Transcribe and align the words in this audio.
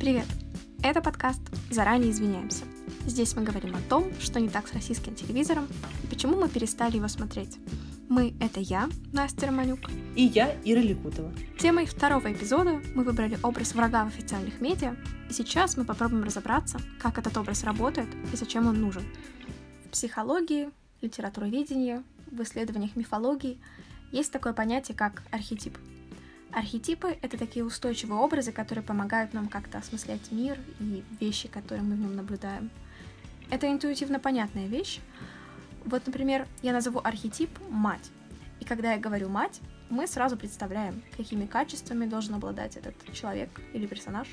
Привет! 0.00 0.26
Это 0.80 1.02
подкаст 1.02 1.40
«Заранее 1.70 2.12
извиняемся». 2.12 2.62
Здесь 3.04 3.34
мы 3.34 3.42
говорим 3.42 3.74
о 3.74 3.80
том, 3.90 4.12
что 4.20 4.38
не 4.38 4.48
так 4.48 4.68
с 4.68 4.72
российским 4.72 5.16
телевизором 5.16 5.66
и 6.04 6.06
почему 6.06 6.36
мы 6.36 6.48
перестали 6.48 6.98
его 6.98 7.08
смотреть. 7.08 7.58
Мы— 8.08 8.32
это 8.40 8.60
я, 8.60 8.88
Настя 9.12 9.46
Романюк. 9.46 9.80
И 10.14 10.22
я, 10.22 10.54
Ира 10.64 10.80
Ликутова. 10.80 11.32
Темой 11.58 11.86
второго 11.86 12.32
эпизода 12.32 12.80
мы 12.94 13.02
выбрали 13.02 13.40
образ 13.42 13.74
врага 13.74 14.04
в 14.04 14.08
официальных 14.08 14.60
медиа, 14.60 14.94
и 15.28 15.32
сейчас 15.32 15.76
мы 15.76 15.84
попробуем 15.84 16.22
разобраться, 16.22 16.78
как 17.00 17.18
этот 17.18 17.36
образ 17.36 17.64
работает 17.64 18.08
и 18.32 18.36
зачем 18.36 18.68
он 18.68 18.80
нужен. 18.80 19.02
В 19.86 19.90
психологии, 19.90 20.70
литературоведении, 21.00 22.02
в 22.30 22.40
исследованиях 22.42 22.94
мифологии 22.94 23.58
есть 24.12 24.30
такое 24.30 24.52
понятие, 24.52 24.96
как 24.96 25.24
архетип. 25.32 25.76
Архетипы— 26.52 27.16
это 27.22 27.36
такие 27.36 27.64
устойчивые 27.64 28.18
образы, 28.18 28.52
которые 28.52 28.82
помогают 28.82 29.34
нам 29.34 29.48
как-то 29.48 29.78
осмыслять 29.78 30.32
мир 30.32 30.58
и 30.80 31.04
вещи, 31.20 31.46
которые 31.46 31.84
мы 31.84 31.94
в 31.94 32.00
нем 32.00 32.16
наблюдаем. 32.16 32.70
Это 33.50 33.70
интуитивно 33.70 34.18
понятная 34.18 34.66
вещь. 34.66 35.00
Вот, 35.84 36.06
например, 36.06 36.46
я 36.62 36.72
назову 36.72 37.00
архетип 37.02 37.50
«мать». 37.68 38.10
И 38.60 38.64
когда 38.64 38.92
я 38.92 38.98
говорю 38.98 39.28
«мать», 39.28 39.60
мы 39.90 40.06
сразу 40.06 40.36
представляем, 40.36 41.02
какими 41.16 41.46
качествами 41.46 42.06
должен 42.06 42.34
обладать 42.34 42.76
этот 42.76 42.94
человек 43.12 43.50
или 43.72 43.86
персонаж. 43.86 44.28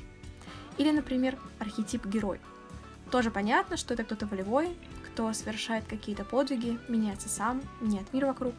Или, 0.77 0.91
например, 0.91 1.37
архетип 1.59 2.05
«герой». 2.05 2.39
Тоже 3.11 3.29
понятно, 3.29 3.77
что 3.77 3.93
это 3.93 4.03
кто-то 4.03 4.25
волевой, 4.25 4.75
кто 5.05 5.31
совершает 5.33 5.85
какие-то 5.85 6.25
подвиги, 6.25 6.79
меняется 6.89 7.29
сам, 7.29 7.61
меняет 7.79 8.11
мир 8.13 8.25
вокруг. 8.25 8.55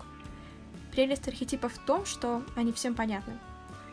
Прелесть 0.92 1.28
архетипов 1.28 1.75
в 1.75 1.84
том, 1.84 2.06
что 2.06 2.42
они 2.55 2.73
всем 2.73 2.95
понятны. 2.95 3.34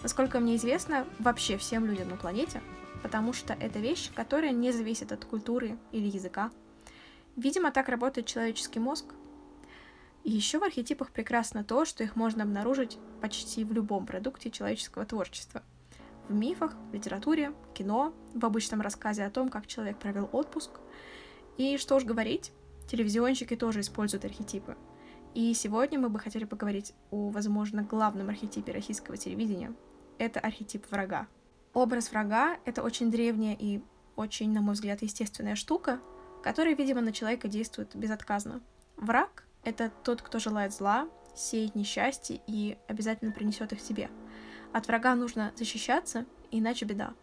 Насколько 0.04 0.42
мне 0.42 0.58
известно, 0.58 1.08
вообще 1.18 1.58
всем 1.58 1.86
людям 1.86 2.10
на 2.10 2.18
планете, 2.18 2.62
потому 3.02 3.32
что 3.32 3.54
это 3.54 3.80
вещь, 3.80 4.12
которая 4.14 4.52
не 4.52 4.74
зависит 4.74 5.14
от 5.14 5.24
культуры 5.24 5.78
или 5.94 6.08
языка. 6.08 6.52
Видимо, 7.38 7.72
так 7.72 7.88
работает 7.88 8.28
человеческий 8.28 8.80
мозг. 8.80 9.06
И 10.26 10.32
еще 10.32 10.60
в 10.60 10.64
архетипах 10.64 11.12
прекрасно 11.12 11.64
то, 11.64 11.86
что 11.86 12.04
их 12.04 12.18
можно 12.18 12.44
обнаружить 12.44 12.98
почти 13.22 13.64
в 13.64 13.72
любом 13.72 14.06
продукте 14.06 14.52
человеческого 14.52 15.06
творчества. 15.06 15.64
В 16.28 16.34
мифах, 16.34 16.76
в 16.92 16.94
литературе, 16.94 17.54
кино, 17.74 18.14
в 18.34 18.46
обычном 18.46 18.82
рассказе 18.82 19.24
о 19.24 19.32
том, 19.32 19.48
как 19.48 19.68
человек 19.68 20.00
провел 20.00 20.30
отпуск. 20.34 20.72
И 21.58 21.78
что 21.78 21.96
уж 21.96 22.04
говорить, 22.04 22.52
телевизионщики 22.90 23.56
тоже 23.56 23.80
используют 23.80 24.26
архетипы. 24.26 24.76
И 25.34 25.54
сегодня 25.54 25.98
мы 25.98 26.10
бы 26.10 26.20
хотели 26.20 26.44
поговорить 26.44 26.94
о, 27.10 27.30
возможно, 27.30 27.84
главном 27.84 28.30
архетипе 28.30 28.74
российского 28.74 29.18
телевидения. 29.18 29.74
Это 30.18 30.40
архетип 30.40 30.90
врага. 30.92 31.28
Образ 31.74 32.12
врага— 32.12 32.58
это 32.66 32.84
очень 32.84 33.10
древняя 33.10 33.56
и 33.60 33.82
очень, 34.16 34.52
на 34.52 34.62
мой 34.62 34.76
взгляд, 34.76 35.02
естественная 35.02 35.56
штука, 35.56 36.00
которая, 36.44 36.76
видимо, 36.76 37.02
на 37.02 37.12
человека 37.12 37.48
действует 37.48 37.96
безотказно. 37.96 38.62
Враг— 38.96 39.46
это 39.64 39.92
тот, 40.04 40.22
кто 40.22 40.40
желает 40.40 40.74
зла, 40.74 41.10
сеет 41.36 41.74
несчастье 41.74 42.42
и 42.46 42.78
обязательно 42.88 43.32
принесет 43.32 43.74
их 43.74 43.82
себе. 43.82 44.10
От 44.72 44.88
врага 44.88 45.16
нужно 45.16 45.52
защищаться, 45.56 46.26
иначе 46.52 46.86
беда. 46.86 47.14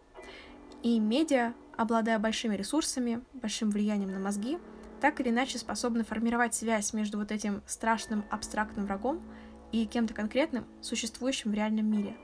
И 0.83 0.99
медиа, 0.99 1.53
обладая 1.77 2.19
большими 2.19 2.55
ресурсами, 2.55 3.23
большим 3.33 3.69
влиянием 3.69 4.11
на 4.11 4.19
мозги, 4.19 4.57
так 4.99 5.19
или 5.19 5.29
иначе 5.29 5.57
способны 5.57 6.03
формировать 6.03 6.53
связь 6.53 6.93
между 6.93 7.17
вот 7.17 7.31
этим 7.31 7.61
страшным 7.65 8.25
абстрактным 8.29 8.85
врагом 8.85 9.21
и 9.71 9.85
кем-то 9.85 10.13
конкретным, 10.13 10.65
существующим 10.81 11.51
в 11.51 11.53
реальном 11.53 11.85
мире. 11.89 12.17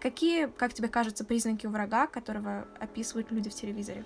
Какие, 0.00 0.46
как 0.46 0.74
тебе 0.74 0.88
кажется, 0.88 1.24
признаки 1.24 1.66
врага, 1.66 2.06
которого 2.06 2.68
описывают 2.80 3.30
люди 3.32 3.50
в 3.50 3.54
телевизоре? 3.54 4.04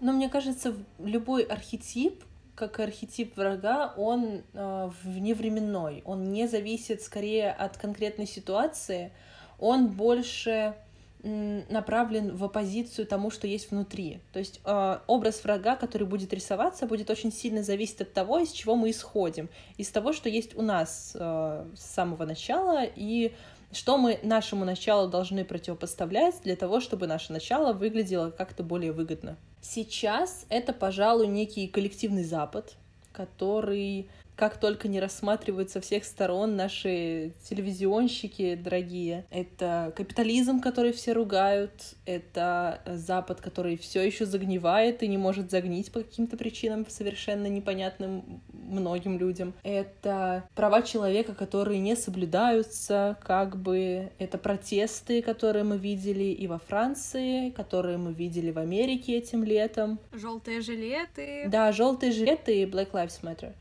Ну, 0.00 0.12
мне 0.12 0.28
кажется, 0.28 0.74
любой 0.98 1.44
архетип, 1.44 2.24
как 2.56 2.80
архетип 2.80 3.36
врага, 3.36 3.94
он 3.96 4.42
э, 4.52 4.90
вневременной. 5.04 6.02
Он 6.04 6.24
не 6.24 6.48
зависит 6.48 7.02
скорее 7.02 7.52
от 7.52 7.76
конкретной 7.76 8.26
ситуации. 8.26 9.12
Он 9.58 9.88
больше 9.88 10.74
направлен 11.22 12.34
в 12.34 12.42
оппозицию 12.42 13.06
тому, 13.06 13.30
что 13.30 13.46
есть 13.46 13.70
внутри. 13.70 14.20
То 14.32 14.40
есть 14.40 14.60
э, 14.64 14.98
образ 15.06 15.44
врага, 15.44 15.76
который 15.76 16.06
будет 16.06 16.32
рисоваться, 16.32 16.86
будет 16.86 17.10
очень 17.10 17.32
сильно 17.32 17.62
зависеть 17.62 18.00
от 18.00 18.12
того, 18.12 18.40
из 18.40 18.50
чего 18.50 18.74
мы 18.74 18.90
исходим, 18.90 19.48
из 19.76 19.88
того, 19.90 20.12
что 20.12 20.28
есть 20.28 20.56
у 20.56 20.62
нас 20.62 21.12
э, 21.14 21.64
с 21.76 21.94
самого 21.94 22.24
начала 22.24 22.82
и 22.84 23.34
что 23.72 23.98
мы 23.98 24.20
нашему 24.22 24.64
началу 24.64 25.08
должны 25.08 25.44
противопоставлять 25.44 26.40
для 26.42 26.56
того, 26.56 26.80
чтобы 26.80 27.06
наше 27.06 27.32
начало 27.32 27.72
выглядело 27.72 28.30
как-то 28.30 28.62
более 28.62 28.92
выгодно. 28.92 29.36
Сейчас 29.60 30.44
это, 30.48 30.72
пожалуй, 30.72 31.26
некий 31.26 31.68
коллективный 31.68 32.24
Запад, 32.24 32.74
который 33.12 34.08
как 34.36 34.58
только 34.58 34.88
не 34.88 35.00
рассматривают 35.00 35.70
со 35.70 35.80
всех 35.80 36.04
сторон 36.04 36.56
наши 36.56 37.32
телевизионщики 37.48 38.54
дорогие. 38.54 39.24
Это 39.30 39.92
капитализм, 39.96 40.60
который 40.60 40.92
все 40.92 41.12
ругают, 41.12 41.72
это 42.06 42.80
Запад, 42.86 43.40
который 43.40 43.76
все 43.76 44.02
еще 44.02 44.26
загнивает 44.26 45.02
и 45.02 45.08
не 45.08 45.18
может 45.18 45.50
загнить 45.50 45.92
по 45.92 46.00
каким-то 46.00 46.36
причинам 46.36 46.86
совершенно 46.88 47.46
непонятным 47.46 48.42
многим 48.52 49.18
людям. 49.18 49.54
Это 49.62 50.44
права 50.54 50.82
человека, 50.82 51.34
которые 51.34 51.78
не 51.80 51.96
соблюдаются, 51.96 53.18
как 53.22 53.56
бы 53.56 54.10
это 54.18 54.38
протесты, 54.38 55.22
которые 55.22 55.64
мы 55.64 55.78
видели 55.78 56.24
и 56.24 56.46
во 56.46 56.58
Франции, 56.58 57.50
которые 57.50 57.98
мы 57.98 58.12
видели 58.12 58.50
в 58.50 58.58
Америке 58.58 59.18
этим 59.18 59.44
летом. 59.44 59.98
Желтые 60.12 60.60
жилеты. 60.60 61.44
Да, 61.48 61.72
желтые 61.72 62.12
жилеты 62.12 62.62
и 62.62 62.66
Black 62.66 62.92
Lives 62.92 63.20
Matter 63.22 63.52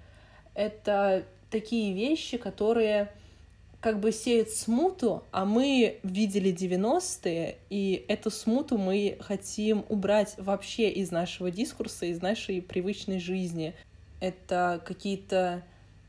это 0.54 1.26
такие 1.50 1.94
вещи, 1.94 2.38
которые 2.38 3.12
как 3.82 4.00
бы 4.00 4.12
сеют 4.12 4.50
смуту, 4.50 5.24
а 5.32 5.44
мы 5.44 6.00
видели 6.04 6.54
90-е, 6.54 7.58
и 7.70 8.06
эту 8.08 8.30
смуту 8.30 8.78
мы 8.78 9.18
хотим 9.20 9.86
убрать 9.90 10.36
вообще 10.38 10.92
из 10.92 11.10
нашего 11.10 11.50
дискурса, 11.50 12.06
из 12.06 12.22
нашей 12.22 12.62
привычной 12.62 13.20
жизни. 13.20 13.74
Это 14.20 14.82
какие-то 14.86 15.64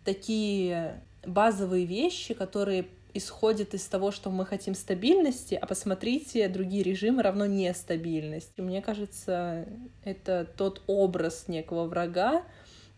такие 0.05 1.01
базовые 1.25 1.87
вещи, 1.87 2.35
которые 2.35 2.87
исходят 3.15 3.75
из 3.75 3.87
того, 3.87 4.11
что 4.11 4.31
мы 4.31 4.45
хотим 4.45 4.75
стабильности, 4.75 5.55
а 5.55 5.67
посмотрите, 5.67 6.49
другие 6.49 6.83
режимы 6.83 7.23
равно 7.23 7.47
нестабильность. 7.47 8.53
И 8.57 8.63
мне 8.63 8.83
кажется, 8.83 9.67
это 10.05 10.47
тот 10.57 10.83
образ 10.87 11.49
некого 11.49 11.87
врага, 11.87 12.43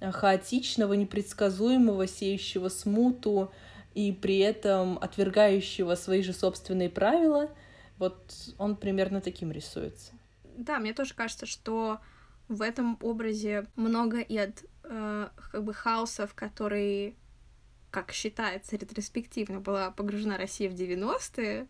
хаотичного, 0.01 0.95
непредсказуемого, 0.95 2.07
сеющего 2.07 2.69
смуту 2.69 3.53
и 3.95 4.13
при 4.13 4.39
этом 4.39 4.99
отвергающего 4.99 5.95
свои 5.95 6.23
же 6.23 6.33
собственные 6.33 6.91
правила. 6.91 7.51
Вот 7.99 8.35
он 8.59 8.77
примерно 8.77 9.21
таким 9.21 9.53
рисуется. 9.53 10.13
Да, 10.57 10.79
мне 10.79 10.93
тоже 10.93 11.15
кажется, 11.15 11.47
что 11.47 12.01
в 12.49 12.63
этом 12.63 12.99
образе 13.01 13.67
много 13.77 14.21
и 14.21 14.37
от 14.37 14.65
э, 14.83 15.29
как 15.53 15.65
бы 15.65 15.73
хаоса, 15.73 16.27
в 16.27 16.35
который, 16.35 17.17
как 17.91 18.13
считается 18.13 18.77
ретроспективно, 18.77 19.61
была 19.61 19.91
погружена 19.91 20.37
Россия 20.37 20.69
в 20.69 20.75
90-е, 20.75 21.69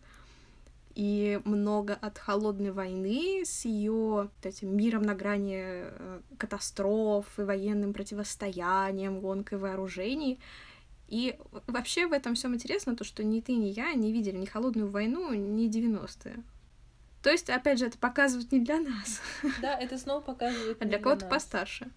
и 0.95 1.41
много 1.43 1.93
от 1.93 2.17
холодной 2.17 2.71
войны 2.71 3.43
с 3.45 3.65
ее 3.65 4.29
этим 4.41 4.75
миром 4.75 5.03
на 5.03 5.13
грани 5.13 5.59
э, 5.59 6.21
катастроф 6.37 7.27
и 7.37 7.41
военным 7.41 7.93
противостоянием, 7.93 9.19
гонкой 9.19 9.59
вооружений. 9.59 10.39
И 11.09 11.37
вообще 11.67 12.07
в 12.07 12.13
этом 12.13 12.35
всем 12.35 12.55
интересно 12.55 12.95
то, 12.95 13.03
что 13.03 13.23
ни 13.23 13.41
ты, 13.41 13.53
ни 13.53 13.67
я 13.67 13.93
не 13.93 14.11
видели 14.11 14.37
ни 14.37 14.45
холодную 14.45 14.89
войну, 14.89 15.33
ни 15.33 15.69
90-е. 15.69 16.41
То 17.21 17.29
есть, 17.29 17.49
опять 17.49 17.79
же, 17.79 17.87
это 17.87 17.97
показывают 17.97 18.51
не 18.51 18.59
для 18.59 18.79
нас. 18.79 19.21
Да, 19.61 19.77
это 19.77 19.97
снова 19.97 20.21
показывает. 20.21 20.81
А 20.81 20.85
для 20.85 20.99
кого-то 20.99 21.25
постарше. 21.25 21.89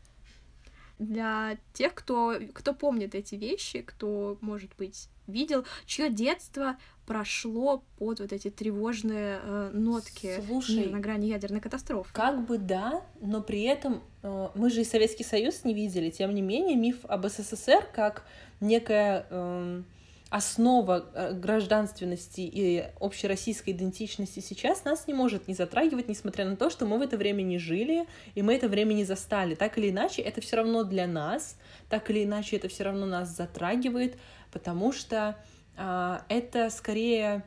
Для 0.98 1.58
тех, 1.72 1.94
кто, 1.94 2.34
кто 2.52 2.74
помнит 2.74 3.14
эти 3.14 3.34
вещи, 3.34 3.82
кто, 3.82 4.38
может 4.40 4.70
быть, 4.76 5.08
видел, 5.26 5.64
чье 5.86 6.10
детство 6.10 6.76
прошло 7.06 7.82
под 7.98 8.20
вот 8.20 8.32
эти 8.32 8.50
тревожные 8.50 9.40
э, 9.42 9.70
нотки 9.72 10.40
Слушай, 10.46 10.86
на 10.86 11.00
грани 11.00 11.26
ядерной 11.26 11.60
катастрофы. 11.60 12.12
Как 12.12 12.46
бы 12.46 12.58
да, 12.58 13.02
но 13.20 13.40
при 13.40 13.62
этом 13.62 14.02
э, 14.22 14.48
мы 14.54 14.70
же 14.70 14.82
и 14.82 14.84
Советский 14.84 15.24
Союз 15.24 15.64
не 15.64 15.72
видели. 15.72 16.10
Тем 16.10 16.34
не 16.34 16.42
менее, 16.42 16.76
миф 16.76 17.04
об 17.04 17.26
СССР 17.26 17.86
как 17.94 18.24
некая 18.60 19.26
э, 19.30 19.82
основа 20.30 21.06
э, 21.14 21.32
гражданственности 21.32 22.42
и 22.42 22.86
общероссийской 23.00 23.72
идентичности 23.72 24.40
сейчас 24.40 24.84
нас 24.84 25.06
не 25.06 25.14
может 25.14 25.48
не 25.48 25.54
затрагивать, 25.54 26.08
несмотря 26.08 26.44
на 26.44 26.56
то, 26.56 26.68
что 26.68 26.84
мы 26.84 26.98
в 26.98 27.02
это 27.02 27.16
время 27.16 27.42
не 27.42 27.58
жили, 27.58 28.06
и 28.34 28.42
мы 28.42 28.54
это 28.54 28.68
время 28.68 28.92
не 28.92 29.04
застали. 29.04 29.54
Так 29.54 29.78
или 29.78 29.90
иначе, 29.90 30.20
это 30.22 30.40
все 30.40 30.56
равно 30.56 30.84
для 30.84 31.06
нас, 31.06 31.56
так 31.88 32.10
или 32.10 32.24
иначе, 32.24 32.56
это 32.56 32.68
все 32.68 32.84
равно 32.84 33.06
нас 33.06 33.34
затрагивает, 33.34 34.18
потому 34.52 34.92
что 34.92 35.36
а, 35.76 36.24
это 36.28 36.68
скорее 36.70 37.44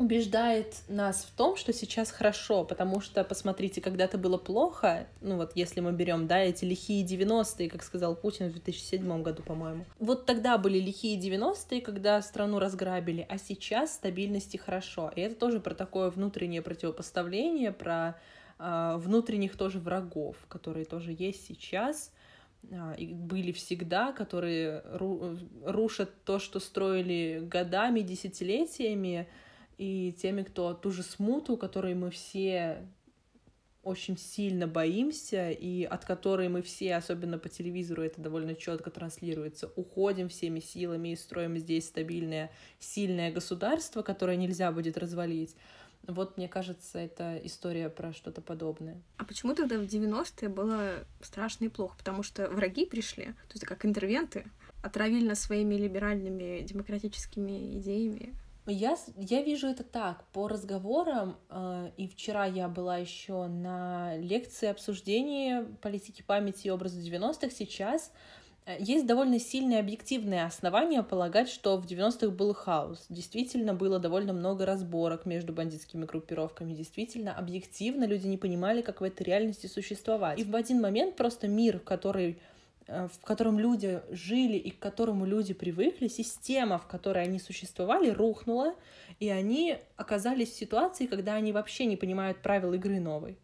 убеждает 0.00 0.76
нас 0.88 1.24
в 1.24 1.36
том, 1.36 1.56
что 1.56 1.72
сейчас 1.72 2.10
хорошо, 2.10 2.64
потому 2.64 3.00
что, 3.00 3.22
посмотрите, 3.22 3.80
когда-то 3.80 4.18
было 4.18 4.38
плохо, 4.38 5.06
ну 5.20 5.36
вот 5.36 5.52
если 5.54 5.80
мы 5.80 5.92
берем, 5.92 6.26
да, 6.26 6.38
эти 6.38 6.64
лихие 6.64 7.06
90-е, 7.06 7.68
как 7.68 7.82
сказал 7.82 8.16
Путин 8.16 8.48
в 8.48 8.52
2007 8.52 9.22
году, 9.22 9.42
по-моему. 9.42 9.84
Вот 9.98 10.26
тогда 10.26 10.56
были 10.58 10.78
лихие 10.78 11.20
90-е, 11.20 11.80
когда 11.82 12.20
страну 12.22 12.58
разграбили, 12.58 13.26
а 13.28 13.38
сейчас 13.38 13.94
стабильности 13.94 14.56
хорошо. 14.56 15.12
И 15.14 15.20
это 15.20 15.34
тоже 15.34 15.60
про 15.60 15.74
такое 15.74 16.10
внутреннее 16.10 16.62
противопоставление, 16.62 17.70
про 17.70 18.18
э, 18.58 18.94
внутренних 18.96 19.56
тоже 19.56 19.78
врагов, 19.78 20.36
которые 20.48 20.86
тоже 20.86 21.14
есть 21.16 21.46
сейчас, 21.46 22.10
а, 22.72 22.94
и 22.96 23.06
были 23.06 23.52
всегда, 23.52 24.12
которые 24.12 24.82
рушат 25.64 26.10
то, 26.24 26.38
что 26.38 26.60
строили 26.60 27.40
годами, 27.42 28.00
десятилетиями, 28.00 29.28
и 29.80 30.12
теми, 30.12 30.42
кто 30.42 30.74
ту 30.74 30.90
же 30.90 31.02
смуту, 31.02 31.56
которой 31.56 31.94
мы 31.94 32.10
все 32.10 32.86
очень 33.82 34.18
сильно 34.18 34.66
боимся, 34.66 35.50
и 35.50 35.84
от 35.84 36.04
которой 36.04 36.50
мы 36.50 36.60
все, 36.60 36.96
особенно 36.96 37.38
по 37.38 37.48
телевизору, 37.48 38.02
это 38.02 38.20
довольно 38.20 38.54
четко 38.54 38.90
транслируется, 38.90 39.72
уходим 39.76 40.28
всеми 40.28 40.60
силами 40.60 41.12
и 41.12 41.16
строим 41.16 41.56
здесь 41.56 41.86
стабильное, 41.86 42.52
сильное 42.78 43.32
государство, 43.32 44.02
которое 44.02 44.36
нельзя 44.36 44.70
будет 44.70 44.98
развалить. 44.98 45.56
Вот, 46.06 46.36
мне 46.36 46.46
кажется, 46.46 46.98
это 46.98 47.40
история 47.42 47.88
про 47.88 48.12
что-то 48.12 48.42
подобное. 48.42 49.00
А 49.16 49.24
почему 49.24 49.54
тогда 49.54 49.78
в 49.78 49.84
90-е 49.84 50.50
было 50.50 51.06
страшно 51.22 51.64
и 51.64 51.68
плохо? 51.68 51.96
Потому 51.96 52.22
что 52.22 52.50
враги 52.50 52.84
пришли, 52.84 53.24
то 53.24 53.54
есть 53.54 53.64
как 53.64 53.86
интервенты, 53.86 54.44
отравили 54.82 55.26
нас 55.26 55.40
своими 55.40 55.76
либеральными 55.76 56.60
демократическими 56.60 57.78
идеями, 57.78 58.34
я, 58.72 58.96
я 59.16 59.42
вижу 59.42 59.68
это 59.68 59.84
так, 59.84 60.24
по 60.32 60.48
разговорам, 60.48 61.36
э, 61.48 61.90
и 61.96 62.08
вчера 62.08 62.46
я 62.46 62.68
была 62.68 62.98
еще 62.98 63.46
на 63.46 64.16
лекции 64.16 64.68
обсуждения 64.68 65.66
политики 65.82 66.22
памяти 66.22 66.68
и 66.68 66.70
образа 66.70 67.00
90-х, 67.00 67.50
сейчас 67.50 68.12
э, 68.66 68.76
есть 68.78 69.06
довольно 69.06 69.38
сильные 69.38 69.80
объективные 69.80 70.44
основания 70.44 71.02
полагать, 71.02 71.48
что 71.48 71.76
в 71.76 71.86
90-х 71.86 72.28
был 72.28 72.54
хаос. 72.54 73.06
Действительно, 73.08 73.74
было 73.74 73.98
довольно 73.98 74.32
много 74.32 74.66
разборок 74.66 75.26
между 75.26 75.52
бандитскими 75.52 76.04
группировками. 76.04 76.74
Действительно, 76.74 77.36
объективно 77.36 78.04
люди 78.04 78.26
не 78.26 78.38
понимали, 78.38 78.82
как 78.82 79.00
в 79.00 79.04
этой 79.04 79.24
реальности 79.24 79.66
существовать. 79.66 80.38
И 80.38 80.44
в 80.44 80.54
один 80.54 80.80
момент 80.80 81.16
просто 81.16 81.48
мир, 81.48 81.78
который 81.78 82.38
в 82.90 83.24
котором 83.24 83.58
люди 83.58 84.02
жили 84.10 84.56
и 84.56 84.70
к 84.70 84.78
которому 84.78 85.24
люди 85.24 85.54
привыкли, 85.54 86.08
система, 86.08 86.78
в 86.78 86.86
которой 86.86 87.24
они 87.24 87.38
существовали, 87.38 88.10
рухнула, 88.10 88.74
и 89.20 89.28
они 89.28 89.78
оказались 89.96 90.50
в 90.50 90.56
ситуации, 90.56 91.06
когда 91.06 91.34
они 91.34 91.52
вообще 91.52 91.86
не 91.86 91.96
понимают 91.96 92.42
правил 92.42 92.72
игры 92.72 92.98
новой 92.98 93.38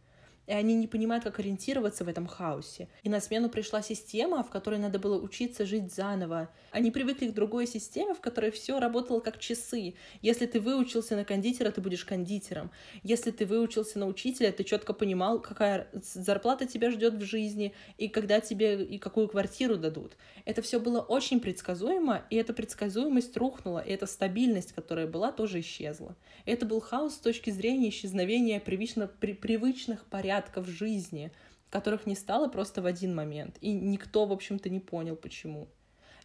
и 0.47 0.53
они 0.53 0.75
не 0.75 0.87
понимают, 0.87 1.25
как 1.25 1.39
ориентироваться 1.39 2.05
в 2.05 2.09
этом 2.09 2.27
хаосе. 2.27 2.89
И 3.03 3.09
на 3.09 3.21
смену 3.21 3.49
пришла 3.49 3.83
система, 3.83 4.43
в 4.43 4.51
которой 4.51 4.79
надо 4.79 4.99
было 4.99 5.21
учиться 5.21 5.67
жить 5.67 5.93
заново. 5.93 6.49
Они 6.71 6.91
привыкли 6.91 7.29
к 7.29 7.35
другой 7.35 7.67
системе, 7.67 8.15
в 8.15 8.21
которой 8.21 8.51
все 8.51 8.79
работало 8.79 9.21
как 9.21 9.39
часы. 9.39 9.95
Если 10.23 10.47
ты 10.47 10.61
выучился 10.61 11.17
на 11.17 11.25
кондитера, 11.25 11.71
ты 11.71 11.81
будешь 11.81 12.05
кондитером. 12.05 12.71
Если 13.03 13.31
ты 13.31 13.47
выучился 13.47 13.99
на 13.99 14.07
учителя, 14.07 14.53
ты 14.53 14.65
четко 14.65 14.93
понимал, 14.93 15.41
какая 15.41 15.89
зарплата 15.93 16.67
тебя 16.67 16.91
ждет 16.91 17.15
в 17.15 17.23
жизни, 17.23 17.75
и 17.99 18.09
когда 18.09 18.41
тебе 18.41 18.85
и 18.85 18.99
какую 18.99 19.29
квартиру 19.29 19.77
дадут. 19.77 20.17
Это 20.45 20.63
все 20.63 20.79
было 20.79 21.01
очень 21.01 21.41
предсказуемо, 21.41 22.25
и 22.31 22.37
эта 22.37 22.53
предсказуемость 22.53 23.37
рухнула, 23.37 23.81
и 23.81 23.91
эта 23.93 24.07
стабильность, 24.07 24.73
которая 24.73 25.07
была, 25.07 25.33
тоже 25.33 25.61
исчезла. 25.61 26.17
Это 26.45 26.67
был 26.67 26.81
хаос 26.81 27.15
с 27.15 27.19
точки 27.19 27.51
зрения 27.51 27.89
исчезновения 27.89 28.61
привычно, 28.61 29.09
при, 29.09 29.33
привычных 29.33 30.05
порядков 30.05 30.36
порядков 30.37 30.67
жизни, 30.67 31.31
которых 31.71 32.07
не 32.07 32.15
стало 32.15 32.49
просто 32.49 32.83
в 32.83 32.87
один 32.87 33.15
момент. 33.15 33.57
И 33.61 33.73
никто, 33.73 34.27
в 34.27 34.33
общем-то, 34.33 34.69
не 34.69 34.81
понял, 34.81 35.17
почему. 35.17 35.69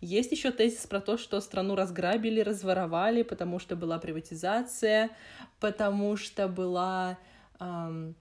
Есть 0.01 0.31
еще 0.31 0.51
тезис 0.51 0.87
про 0.87 0.99
то, 0.99 1.17
что 1.17 1.39
страну 1.41 1.75
разграбили, 1.75 2.41
разворовали, 2.41 3.23
потому 3.23 3.59
что 3.59 3.75
была 3.75 3.99
приватизация, 3.99 5.09
потому 5.59 6.17
что 6.17 6.47
была 6.47 7.17
эм, 7.59 8.15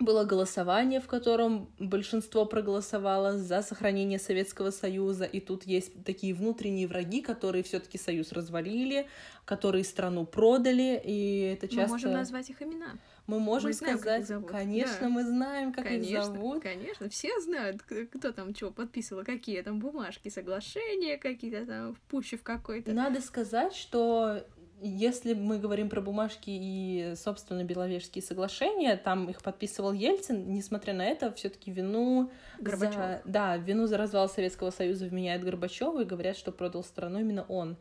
было 0.00 0.24
голосование, 0.24 1.00
в 1.00 1.06
котором 1.06 1.68
большинство 1.78 2.46
проголосовало 2.46 3.38
за 3.38 3.62
сохранение 3.62 4.18
Советского 4.18 4.70
Союза, 4.70 5.24
и 5.24 5.40
тут 5.40 5.64
есть 5.64 6.04
такие 6.04 6.34
внутренние 6.34 6.86
враги, 6.86 7.20
которые 7.20 7.62
все-таки 7.62 7.98
Союз 7.98 8.32
развалили, 8.32 9.06
которые 9.44 9.84
страну 9.84 10.24
продали, 10.24 11.00
и 11.04 11.54
это 11.54 11.68
часто... 11.68 11.82
Мы 11.82 11.88
можем 11.88 12.12
назвать 12.12 12.50
их 12.50 12.62
имена. 12.62 12.98
Мы 13.30 13.38
можем 13.38 13.70
мы 13.70 13.74
знаем, 13.74 13.98
сказать, 13.98 14.46
конечно, 14.48 14.96
да. 15.02 15.08
мы 15.08 15.22
знаем, 15.24 15.72
как 15.72 15.84
конечно, 15.84 16.16
их 16.16 16.24
зовут. 16.24 16.62
Конечно, 16.62 17.08
все 17.08 17.40
знают, 17.40 17.80
кто 17.82 18.32
там 18.32 18.54
что 18.54 18.72
подписывал, 18.72 19.24
какие 19.24 19.62
там 19.62 19.78
бумажки, 19.78 20.28
соглашения 20.28 21.16
какие-то 21.16 21.64
там, 21.64 21.94
в 21.94 22.42
какой-то. 22.42 22.92
Надо 22.92 23.20
сказать, 23.20 23.74
что 23.74 24.44
если 24.82 25.34
мы 25.34 25.58
говорим 25.58 25.88
про 25.88 26.00
бумажки 26.00 26.50
и, 26.50 27.12
собственно, 27.16 27.62
Беловежские 27.62 28.22
соглашения, 28.22 28.96
там 28.96 29.28
их 29.28 29.42
подписывал 29.42 29.92
Ельцин, 29.92 30.52
несмотря 30.52 30.94
на 30.94 31.06
это, 31.06 31.32
все 31.32 31.50
таки 31.50 31.70
вину 31.70 32.30
за... 32.58 33.22
Да, 33.24 33.56
вину 33.58 33.86
за 33.86 33.96
развал 33.96 34.28
Советского 34.28 34.70
Союза 34.70 35.06
вменяет 35.06 35.44
Горбачеву 35.44 36.00
и 36.00 36.04
говорят, 36.04 36.36
что 36.36 36.50
продал 36.50 36.82
страну 36.82 37.20
именно 37.20 37.44
он. 37.48 37.76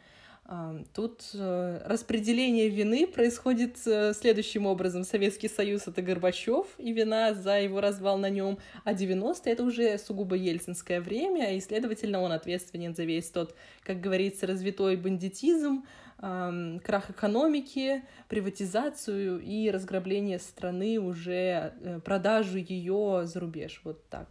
Тут 0.96 1.30
э, 1.36 1.82
распределение 1.86 2.70
вины 2.70 3.06
происходит 3.06 3.78
э, 3.86 4.14
следующим 4.16 4.66
образом. 4.66 5.04
Советский 5.04 5.48
Союз— 5.48 5.84
это 5.88 6.02
Горбачев, 6.02 6.66
и 6.80 6.92
вина 6.92 7.36
за 7.36 7.60
его 7.60 7.82
развал 7.82 8.18
на 8.18 8.32
нем, 8.32 8.58
а 8.84 8.94
90-е— 8.94 9.54
это 9.54 9.64
уже 9.64 10.00
сугубо 10.00 10.36
ельцинское 10.36 11.02
время, 11.02 11.56
и, 11.56 11.60
следовательно, 11.62 12.20
он 12.22 12.32
ответственен 12.32 12.96
за 12.96 13.04
весь 13.04 13.30
тот, 13.30 13.54
как 13.84 14.02
говорится, 14.02 14.48
развитой 14.48 14.96
бандитизм, 14.96 15.84
крах 16.18 17.12
экономики, 17.12 18.04
приватизацию 18.28 19.40
и 19.40 19.70
разграбление 19.70 20.40
страны, 20.40 21.00
уже 21.00 21.74
э, 21.80 22.00
продажу 22.04 22.58
ее 22.58 23.22
за 23.26 23.40
рубеж. 23.40 23.82
Вот 23.84 24.10
так. 24.10 24.28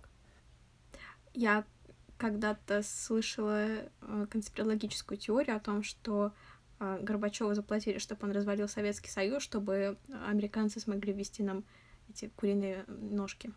Я 1.32 1.64
когда-то 2.18 2.82
слышала 2.82 3.66
э, 3.66 4.26
конспирологическую 4.30 5.16
теорию 5.16 5.56
о 5.56 5.60
том, 5.60 5.82
что 5.82 6.32
э, 6.80 6.98
Горбачеву 7.00 7.54
заплатили, 7.54 7.98
чтобы 7.98 8.26
он 8.26 8.32
развалил 8.32 8.68
Советский 8.68 9.10
Союз, 9.10 9.42
чтобы 9.42 9.96
американцы 10.26 10.80
смогли 10.80 11.12
ввести 11.12 11.42
нам 11.42 11.64
эти 12.10 12.30
куриные 12.36 12.84
ножки 12.88 13.52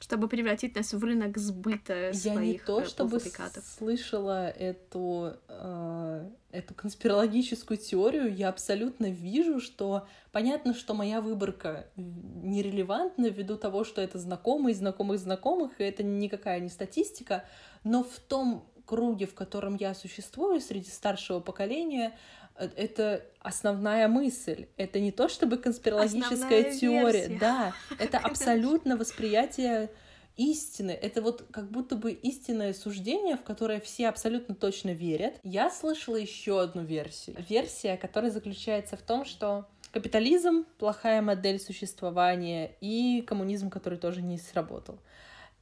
чтобы 0.00 0.28
превратить 0.28 0.76
нас 0.76 0.92
в 0.92 1.02
рынок 1.02 1.36
сбыта 1.38 2.10
Я 2.10 2.12
своих 2.12 2.60
не 2.60 2.66
то, 2.66 2.84
чтобы 2.84 3.20
слышала 3.20 4.48
эту, 4.48 5.34
э, 5.48 6.30
эту 6.52 6.74
конспирологическую 6.74 7.78
теорию, 7.78 8.32
я 8.32 8.48
абсолютно 8.48 9.10
вижу, 9.10 9.60
что 9.60 10.06
понятно, 10.30 10.72
что 10.72 10.94
моя 10.94 11.20
выборка 11.20 11.88
нерелевантна 11.96 13.26
ввиду 13.26 13.56
того, 13.56 13.84
что 13.84 14.00
это 14.00 14.18
знакомые 14.18 14.74
знакомых 14.74 15.18
знакомых, 15.18 15.80
и 15.80 15.84
это 15.84 16.04
никакая 16.04 16.60
не 16.60 16.68
статистика, 16.68 17.44
но 17.82 18.04
в 18.04 18.18
том 18.20 18.68
круге, 18.88 19.26
в 19.26 19.34
котором 19.34 19.76
я 19.76 19.94
существую 19.94 20.60
среди 20.60 20.90
старшего 20.90 21.40
поколения, 21.40 22.08
э, 22.08 22.37
это 22.58 23.24
основная 23.40 24.08
мысль. 24.08 24.66
Это 24.76 25.00
не 25.00 25.12
то 25.12 25.28
чтобы 25.28 25.56
конспирологическая 25.58 26.68
основная 26.68 26.78
теория. 26.78 27.28
Версия. 27.28 27.38
Да, 27.38 27.72
это 27.98 28.18
абсолютно 28.18 28.96
восприятие 28.96 29.90
истины. 30.36 30.92
Это 30.92 31.20
вот 31.20 31.44
как 31.50 31.70
будто 31.70 31.96
бы 31.96 32.12
истинное 32.12 32.72
суждение, 32.72 33.36
в 33.36 33.42
которое 33.42 33.80
все 33.80 34.08
абсолютно 34.08 34.54
точно 34.54 34.90
верят. 34.90 35.34
Я 35.42 35.70
слышала 35.70 36.16
еще 36.16 36.62
одну 36.62 36.84
версию. 36.84 37.36
Версия, 37.48 37.96
которая 37.96 38.30
заключается 38.30 38.96
в 38.96 39.02
том, 39.02 39.24
что 39.24 39.66
капитализм— 39.90 40.64
плохая 40.78 41.22
модель 41.22 41.58
существования, 41.58 42.72
и 42.80 43.22
коммунизм, 43.26 43.68
который 43.68 43.98
тоже 43.98 44.22
не 44.22 44.38
сработал. 44.38 45.00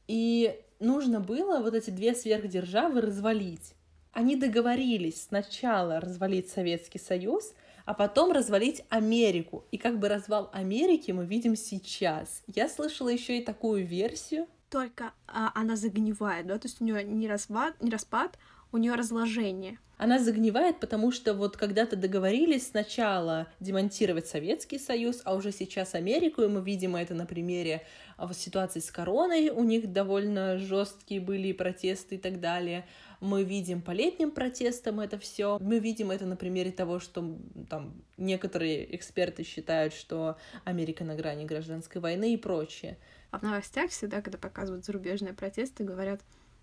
И 0.09 0.61
нужно 0.79 1.21
было 1.21 1.61
вот 1.61 1.75
эти 1.75 1.91
две 1.91 2.15
сверхдержавы 2.15 3.01
развалить. 3.01 3.76
Они 4.17 4.35
договорились 4.35 5.25
сначала 5.25 6.01
развалить 6.01 6.49
Советский 6.49 6.99
Союз, 6.99 7.53
а 7.85 7.93
потом 7.93 8.33
развалить 8.33 8.83
Америку. 8.89 9.67
И 9.71 9.77
как 9.77 9.99
бы 9.99 10.09
развал 10.09 10.49
Америки 10.55 11.11
мы 11.11 11.27
видим 11.27 11.55
сейчас. 11.55 12.43
Я 12.47 12.71
слышала 12.71 13.11
еще 13.11 13.37
и 13.37 13.45
такую 13.45 13.87
версию. 13.87 14.47
Только 14.71 15.13
а, 15.27 15.53
она 15.55 15.77
загнивает, 15.77 16.47
да, 16.47 16.59
то 16.59 16.67
есть 16.67 16.81
у 16.81 16.85
нее 16.85 17.05
не 17.05 17.29
распад, 17.29 17.75
не 17.83 17.91
распад, 17.91 18.39
у 18.73 18.79
нее 18.79 18.95
разложение. 18.95 19.79
Она 19.99 20.19
загнивает, 20.19 20.81
потому 20.81 21.13
что 21.13 21.35
вот 21.35 21.59
когда-то 21.59 21.97
договорились 21.97 22.69
сначала 22.69 23.49
демонтировать 23.61 24.27
Советский 24.27 24.79
Союз, 24.79 25.21
а 25.25 25.35
уже 25.35 25.53
сейчас 25.53 25.95
Америку, 25.95 26.43
и 26.43 26.49
мы 26.49 26.63
видим 26.63 26.97
это 26.97 27.15
на 27.15 27.27
примере 27.27 27.83
а, 28.17 28.33
ситуации 28.33 28.81
с 28.81 28.91
короной, 28.91 29.51
у 29.51 29.63
них 29.63 29.93
довольно 29.93 30.57
жесткие 30.59 31.21
были 31.21 31.53
протесты 31.53 32.17
и 32.17 32.19
так 32.19 32.41
далее. 32.41 32.87
Мы 33.21 33.45
видим 33.45 33.81
по 33.81 33.91
летним 33.93 34.31
протестам 34.31 35.01
это 35.01 35.19
все. 35.19 35.59
Мы 35.61 35.79
видим 35.79 36.11
это 36.11 36.27
на 36.27 36.37
примере 36.37 36.71
того, 36.71 36.99
что 37.01 37.39
там 37.69 37.95
некоторые 38.17 38.95
эксперты 38.95 39.43
считают, 39.43 39.95
что 39.95 40.37
Америка 40.65 41.05
на 41.05 41.15
грани 41.15 41.45
гражданской 41.45 42.01
войны 42.01 42.35
и 42.35 42.37
прочее. 42.37 42.99
А 43.31 43.39
в 43.39 43.43
новостях 43.43 43.91
всегда, 43.91 44.23
когда 44.23 44.39
показывают 44.39 44.85
зарубежные 44.85 45.33
протесты, 45.33 45.85
говорят, 45.85 46.21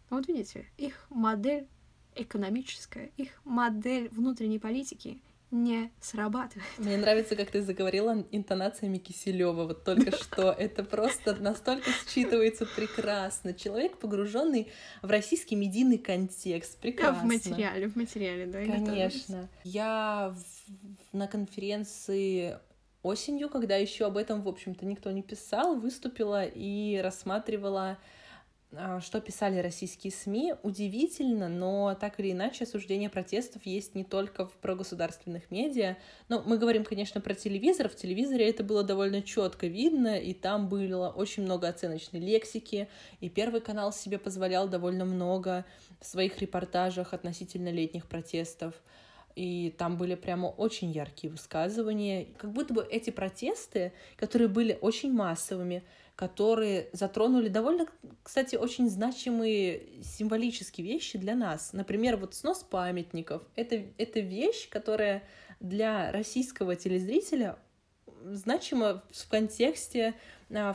ну 0.09 0.17
вот 0.17 0.27
видите, 0.27 0.65
их 0.77 1.05
модель 1.09 1.67
экономическая, 2.15 3.11
их 3.17 3.41
модель 3.43 4.09
внутренней 4.09 4.59
политики 4.59 5.21
не 5.53 5.91
срабатывает. 6.01 6.67
Мне 6.79 6.97
нравится, 6.97 7.35
как 7.35 7.51
ты 7.51 7.61
заговорила 7.61 8.25
интонациями 8.31 8.97
Киселева 8.97 9.65
вот 9.65 9.83
только 9.83 10.11
что. 10.11 10.51
Это 10.51 10.83
просто 10.83 11.35
настолько 11.35 11.89
считывается 12.07 12.67
прекрасно. 12.75 13.53
Человек, 13.53 13.97
погруженный 13.99 14.71
в 15.01 15.09
российский 15.09 15.55
медийный 15.55 15.99
контекст. 15.99 16.79
Прекрасно. 16.79 17.21
в 17.21 17.25
материале, 17.25 17.87
в 17.87 17.95
материале, 17.95 18.47
да. 18.47 18.59
Конечно. 18.63 19.49
Я 19.63 20.35
в, 20.35 21.15
на 21.15 21.27
конференции 21.27 22.57
осенью, 23.03 23.49
когда 23.49 23.75
еще 23.75 24.07
об 24.07 24.17
этом, 24.17 24.41
в 24.41 24.47
общем-то, 24.47 24.85
никто 24.85 25.11
не 25.11 25.21
писал, 25.21 25.75
выступила 25.75 26.45
и 26.45 26.97
рассматривала 26.97 27.99
что 29.01 29.21
писали 29.21 29.59
российские 29.59 30.11
СМИ, 30.11 30.55
удивительно, 30.63 31.47
но 31.47 31.95
так 31.99 32.19
или 32.19 32.31
иначе 32.31 32.63
осуждение 32.63 33.09
протестов 33.09 33.65
есть 33.65 33.93
не 33.93 34.03
только 34.03 34.47
в 34.47 34.53
прогосударственных 34.53 35.51
медиа. 35.51 35.97
Но 36.27 36.41
мы 36.45 36.57
говорим, 36.57 36.83
конечно, 36.83 37.21
про 37.21 37.35
телевизор. 37.35 37.87
В 37.87 37.95
телевизоре 37.95 38.49
это 38.49 38.63
было 38.63 38.83
довольно 38.83 39.21
четко 39.21 39.67
видно, 39.67 40.17
и 40.17 40.33
там 40.33 40.69
было 40.69 41.09
очень 41.09 41.43
много 41.43 41.67
оценочной 41.67 42.19
лексики, 42.19 42.87
и 43.19 43.29
Первый 43.29 43.61
канал 43.61 43.91
себе 43.91 44.17
позволял 44.17 44.67
довольно 44.67 45.05
много 45.05 45.65
в 45.99 46.05
своих 46.05 46.39
репортажах 46.39 47.13
относительно 47.13 47.69
летних 47.69 48.07
протестов. 48.07 48.73
И 49.35 49.73
там 49.77 49.97
были 49.97 50.15
прямо 50.15 50.47
очень 50.47 50.91
яркие 50.91 51.31
высказывания. 51.31 52.27
Как 52.37 52.51
будто 52.51 52.73
бы 52.73 52.87
эти 52.89 53.09
протесты, 53.09 53.91
которые 54.15 54.47
были 54.47 54.77
очень 54.79 55.11
массовыми, 55.11 55.83
которые 56.15 56.89
затронули 56.93 57.47
довольно, 57.47 57.87
кстати, 58.21 58.55
очень 58.55 58.89
значимые 58.89 60.03
символические 60.03 60.85
вещи 60.85 61.17
для 61.17 61.35
нас. 61.35 61.73
Например, 61.73 62.17
вот 62.17 62.35
снос 62.35 62.63
памятников. 62.63 63.41
Это, 63.55 63.83
это 63.97 64.19
вещь, 64.19 64.69
которая 64.69 65.23
для 65.59 66.11
российского 66.11 66.75
телезрителя 66.75 67.57
значима 68.25 69.03
в 69.11 69.29
контексте 69.29 70.13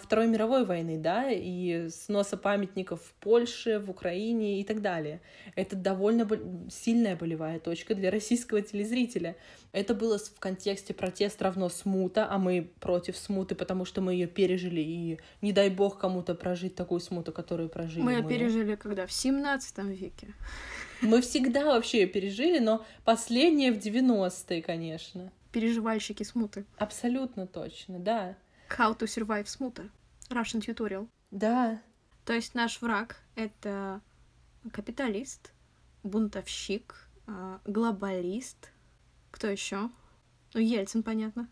Второй 0.02 0.26
мировой 0.26 0.64
войны, 0.64 0.98
да, 0.98 1.30
и 1.30 1.88
сноса 1.90 2.36
памятников 2.36 3.00
в 3.02 3.12
Польше, 3.14 3.78
в 3.78 3.90
Украине 3.90 4.60
и 4.60 4.64
так 4.64 4.82
далее. 4.82 5.20
Это 5.54 5.76
довольно 5.76 6.28
сильная 6.70 7.16
болевая 7.16 7.60
точка 7.60 7.94
для 7.94 8.10
российского 8.10 8.60
телезрителя. 8.60 9.36
Это 9.72 9.94
было 9.94 10.18
в 10.18 10.40
контексте 10.40 10.94
протест 10.94 11.40
равно 11.42 11.68
смута, 11.68 12.26
а 12.28 12.38
мы 12.38 12.70
против 12.80 13.16
смуты, 13.16 13.54
потому 13.54 13.84
что 13.84 14.00
мы 14.00 14.14
ее 14.14 14.26
пережили, 14.26 14.80
и 14.80 15.18
не 15.42 15.52
дай 15.52 15.70
бог 15.70 15.98
кому-то 15.98 16.34
прожить 16.34 16.74
такую 16.74 17.00
смуту, 17.00 17.32
которую 17.32 17.68
прожили 17.68 18.02
мы. 18.02 18.12
Ее 18.12 18.24
пережили 18.26 18.74
когда? 18.74 19.06
В 19.06 19.12
17 19.12 19.78
веке. 19.84 20.28
Мы 21.02 21.20
всегда 21.20 21.64
вообще 21.64 22.00
ее 22.00 22.06
пережили, 22.06 22.58
но 22.58 22.84
последние 23.04 23.72
в 23.72 23.78
90-е, 23.78 24.62
конечно. 24.62 25.30
Переживальщики 25.52 26.24
смуты. 26.24 26.64
Абсолютно 26.76 27.46
точно, 27.46 27.98
да. 27.98 28.36
How 28.68 28.96
to 28.96 29.06
survive 29.06 29.46
смута. 29.46 29.88
Russian 30.30 30.60
tutorial. 30.60 31.08
Да. 31.30 31.80
То 32.24 32.32
есть 32.34 32.54
наш 32.54 32.80
враг— 32.82 33.16
это 33.36 34.00
капиталист, 34.72 35.52
бунтовщик, 36.02 37.08
а, 37.26 37.60
глобалист. 37.64 38.70
Кто 39.30 39.46
еще? 39.46 39.90
Ну, 40.54 40.60
Ельцин, 40.60 41.02
понятно. 41.02 41.48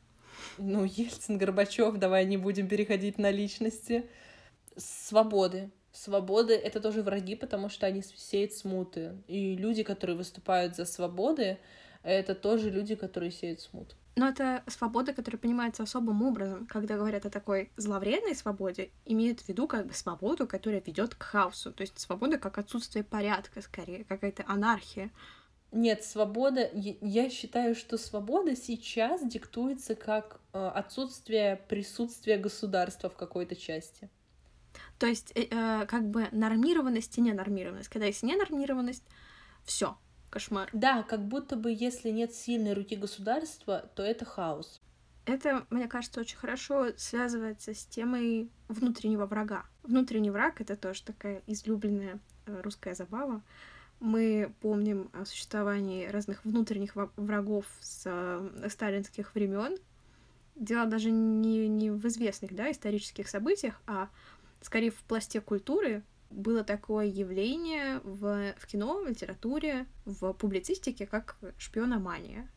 Ну, 0.58 0.84
Ельцин, 0.84 1.38
Горбачев, 1.38 1.96
давай 1.96 2.24
не 2.26 2.36
будем 2.36 2.68
переходить 2.68 3.18
на 3.18 3.30
личности. 3.30 4.08
Свободы. 4.76 5.70
Свободы— 5.92 6.52
это 6.54 6.80
тоже 6.80 7.02
враги, 7.02 7.36
потому 7.36 7.70
что 7.70 7.86
они 7.86 8.02
сеют 8.02 8.52
смуты. 8.52 9.16
И 9.26 9.56
люди, 9.56 9.82
которые 9.82 10.16
выступают 10.16 10.76
за 10.76 10.84
свободы, 10.84 11.58
это 12.02 12.34
тоже 12.34 12.70
люди, 12.70 12.94
которые 12.94 13.30
сеют 13.30 13.60
смут. 13.60 13.96
Но 14.16 14.28
это 14.28 14.64
свобода, 14.66 15.12
которая 15.12 15.38
понимается 15.38 15.82
особым 15.82 16.22
образом. 16.22 16.66
Когда 16.66 16.96
говорят 16.96 17.26
о 17.26 17.30
такой 17.30 17.70
зловредной 17.76 18.34
свободе, 18.34 18.90
имеют 19.04 19.40
в 19.40 19.48
виду 19.48 19.68
как 19.68 19.86
бы 19.86 19.92
свободу, 19.92 20.46
которая 20.46 20.82
ведет 20.84 21.14
к 21.14 21.22
хаосу. 21.22 21.70
То 21.70 21.82
есть 21.82 21.98
свобода 22.00 22.38
как 22.38 22.56
отсутствие 22.56 23.04
порядка, 23.04 23.60
скорее, 23.60 24.04
какая-то 24.04 24.42
анархия. 24.46 25.10
Нет, 25.70 26.02
свобода, 26.02 26.70
я 26.72 27.28
считаю, 27.28 27.74
что 27.74 27.98
свобода 27.98 28.56
сейчас 28.56 29.22
диктуется 29.22 29.94
как 29.94 30.40
э, 30.54 30.66
отсутствие 30.66 31.56
присутствия 31.68 32.38
государства 32.38 33.10
в 33.10 33.16
какой-то 33.16 33.54
части. 33.54 34.08
То 34.98 35.06
есть, 35.06 35.32
э, 35.34 35.48
э, 35.50 35.84
как 35.86 36.08
бы 36.08 36.28
нормированность 36.32 37.18
и 37.18 37.20
ненормированность. 37.20 37.90
Когда 37.90 38.06
есть 38.06 38.22
ненормированность, 38.22 39.04
все, 39.64 39.98
кошмар. 40.30 40.68
Да, 40.72 41.02
как 41.02 41.26
будто 41.26 41.56
бы 41.56 41.72
если 41.72 42.10
нет 42.10 42.34
сильной 42.34 42.74
руки 42.74 42.96
государства, 42.96 43.90
то 43.94 44.02
это 44.02 44.24
хаос. 44.24 44.80
Это, 45.26 45.66
мне 45.70 45.88
кажется, 45.88 46.20
очень 46.20 46.36
хорошо 46.36 46.92
связывается 46.96 47.74
с 47.74 47.84
темой 47.84 48.48
внутреннего 48.68 49.26
врага. 49.26 49.64
Внутренний 49.82 50.30
враг— 50.30 50.60
это 50.62 50.76
тоже 50.76 51.02
такая 51.02 51.42
излюбленная 51.48 52.20
э, 52.46 52.60
русская 52.62 52.94
забава. 52.94 53.42
Мы 53.98 54.54
помним 54.60 55.10
о 55.12 55.24
существовании 55.24 56.06
разных 56.06 56.44
внутренних 56.44 56.94
врагов 57.16 57.66
с 57.80 58.02
э, 58.04 58.68
сталинских 58.68 59.34
времен. 59.34 59.76
Дело 60.54 60.86
даже 60.86 61.10
не, 61.10 61.66
не 61.66 61.90
в 61.90 62.06
известных 62.06 62.54
да, 62.54 62.70
исторических 62.70 63.28
событиях, 63.28 63.80
а 63.86 64.08
скорее 64.60 64.90
в 64.90 65.02
пласте 65.02 65.40
культуры, 65.40 66.04
было 66.30 66.64
такое 66.64 67.06
явление 67.06 68.00
в, 68.04 68.54
в 68.58 68.66
кино, 68.66 69.02
в 69.02 69.08
литературе, 69.08 69.86
в 70.04 70.32
публицистике, 70.32 71.06
как 71.06 71.36
шпиономания, 71.58 72.48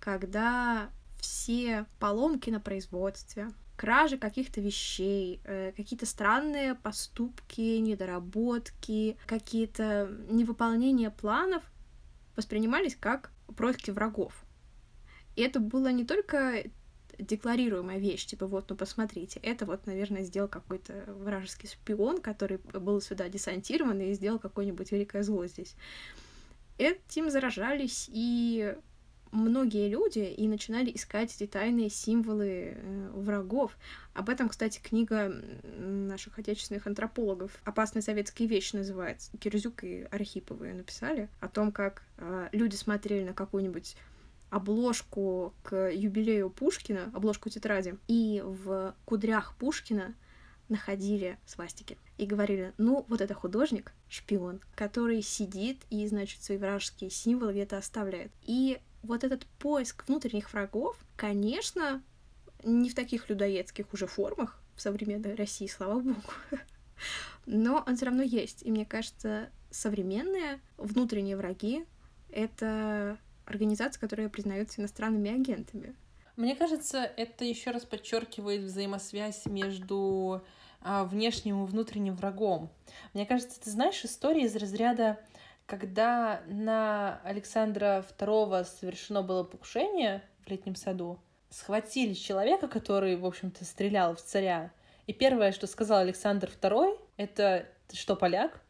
когда 0.00 0.90
все 1.18 1.86
поломки 1.98 2.50
на 2.50 2.60
производстве, 2.60 3.50
кражи 3.76 4.18
каких-то 4.18 4.60
вещей, 4.60 5.40
э, 5.44 5.72
какие-то 5.76 6.06
странные 6.06 6.74
поступки, 6.74 7.78
недоработки, 7.78 9.16
какие-то 9.26 10.08
невыполнения 10.30 11.10
планов 11.10 11.62
воспринимались 12.36 12.96
как 12.96 13.32
происки 13.56 13.90
врагов. 13.90 14.44
И 15.36 15.42
это 15.42 15.60
было 15.60 15.92
не 15.92 16.04
только 16.04 16.64
декларируемая 17.18 17.98
вещь, 17.98 18.26
типа 18.26 18.46
вот, 18.46 18.70
ну 18.70 18.76
посмотрите, 18.76 19.40
это 19.42 19.66
вот, 19.66 19.86
наверное, 19.86 20.22
сделал 20.22 20.48
какой-то 20.48 21.04
вражеский 21.08 21.68
шпион, 21.68 22.20
который 22.20 22.58
был 22.58 23.00
сюда 23.00 23.28
десантирован 23.28 24.00
и 24.00 24.12
сделал 24.14 24.38
какое-нибудь 24.38 24.92
великое 24.92 25.22
зло 25.22 25.46
здесь. 25.46 25.74
Этим 26.78 27.30
заражались 27.30 28.10
и 28.12 28.76
многие 29.32 29.88
люди 29.88 30.18
и 30.18 30.46
начинали 30.48 30.90
искать 30.94 31.34
эти 31.34 31.46
тайные 31.46 31.90
символы 31.90 32.74
э, 32.76 33.10
врагов. 33.12 33.76
Об 34.14 34.28
этом, 34.28 34.48
кстати, 34.48 34.80
книга 34.82 35.28
наших 35.78 36.38
отечественных 36.38 36.86
антропологов 36.86 37.52
«Опасная 37.64 38.02
советская 38.02 38.46
вещь» 38.46 38.72
называется. 38.72 39.30
Кирзюк 39.38 39.84
и 39.84 40.06
Архиповы 40.10 40.72
написали 40.72 41.28
о 41.40 41.48
том, 41.48 41.72
как 41.72 42.02
э, 42.18 42.48
люди 42.52 42.76
смотрели 42.76 43.24
на 43.24 43.34
какую-нибудь 43.34 43.96
обложку 44.50 45.54
к 45.62 45.90
юбилею 45.90 46.50
Пушкина, 46.50 47.10
обложку 47.14 47.50
тетради, 47.50 47.96
и 48.08 48.42
в 48.44 48.94
кудрях 49.04 49.54
Пушкина 49.58 50.14
находили 50.68 51.38
свастики 51.46 51.98
и 52.18 52.26
говорили, 52.26 52.72
ну, 52.78 53.04
вот 53.08 53.20
это 53.20 53.34
художник, 53.34 53.92
шпион, 54.08 54.60
который 54.74 55.22
сидит 55.22 55.78
и, 55.90 56.06
значит, 56.06 56.42
свои 56.42 56.58
вражеские 56.58 57.10
символы 57.10 57.52
где-то 57.52 57.78
оставляет. 57.78 58.32
И 58.42 58.80
вот 59.02 59.24
этот 59.24 59.46
поиск 59.58 60.06
внутренних 60.08 60.52
врагов, 60.52 60.96
конечно, 61.16 62.02
не 62.64 62.90
в 62.90 62.94
таких 62.94 63.28
людоедских 63.28 63.92
уже 63.92 64.06
формах 64.06 64.60
в 64.74 64.80
современной 64.80 65.34
России, 65.34 65.66
слава 65.66 66.00
богу, 66.00 66.20
но 67.46 67.84
он 67.86 67.96
все 67.96 68.06
равно 68.06 68.22
есть. 68.22 68.62
И 68.62 68.70
мне 68.70 68.84
кажется, 68.84 69.50
современные 69.70 70.60
внутренние 70.76 71.36
враги— 71.36 71.84
это 72.30 73.18
организации, 73.46 73.98
которые 74.00 74.28
признаются 74.28 74.80
иностранными 74.80 75.34
агентами. 75.34 75.94
Мне 76.36 76.54
кажется, 76.54 76.98
это 76.98 77.44
еще 77.44 77.70
раз 77.70 77.84
подчеркивает 77.84 78.62
взаимосвязь 78.62 79.46
между 79.46 80.44
а, 80.82 81.04
внешним 81.04 81.64
и 81.64 81.66
внутренним 81.66 82.14
врагом. 82.14 82.70
Мне 83.14 83.24
кажется, 83.24 83.58
ты 83.58 83.70
знаешь 83.70 84.04
истории 84.04 84.44
из 84.44 84.54
разряда 84.54 85.18
когда 85.66 86.42
на 86.46 87.20
Александра 87.24 88.04
II 88.18 88.64
совершено 88.64 89.22
было 89.22 89.42
покушение 89.42 90.22
в 90.44 90.48
летнем 90.48 90.76
саду, 90.76 91.18
схватили 91.50 92.14
человека, 92.14 92.68
который, 92.68 93.16
в 93.16 93.26
общем-то, 93.26 93.64
стрелял 93.64 94.14
в 94.14 94.22
царя. 94.22 94.70
И 95.06 95.12
первое, 95.12 95.52
что 95.52 95.66
сказал 95.66 95.98
Александр 95.98 96.50
II, 96.60 96.98
это 97.16 97.66
«Ты 97.88 97.96
что, 97.96 98.16
поляк?» 98.16 98.60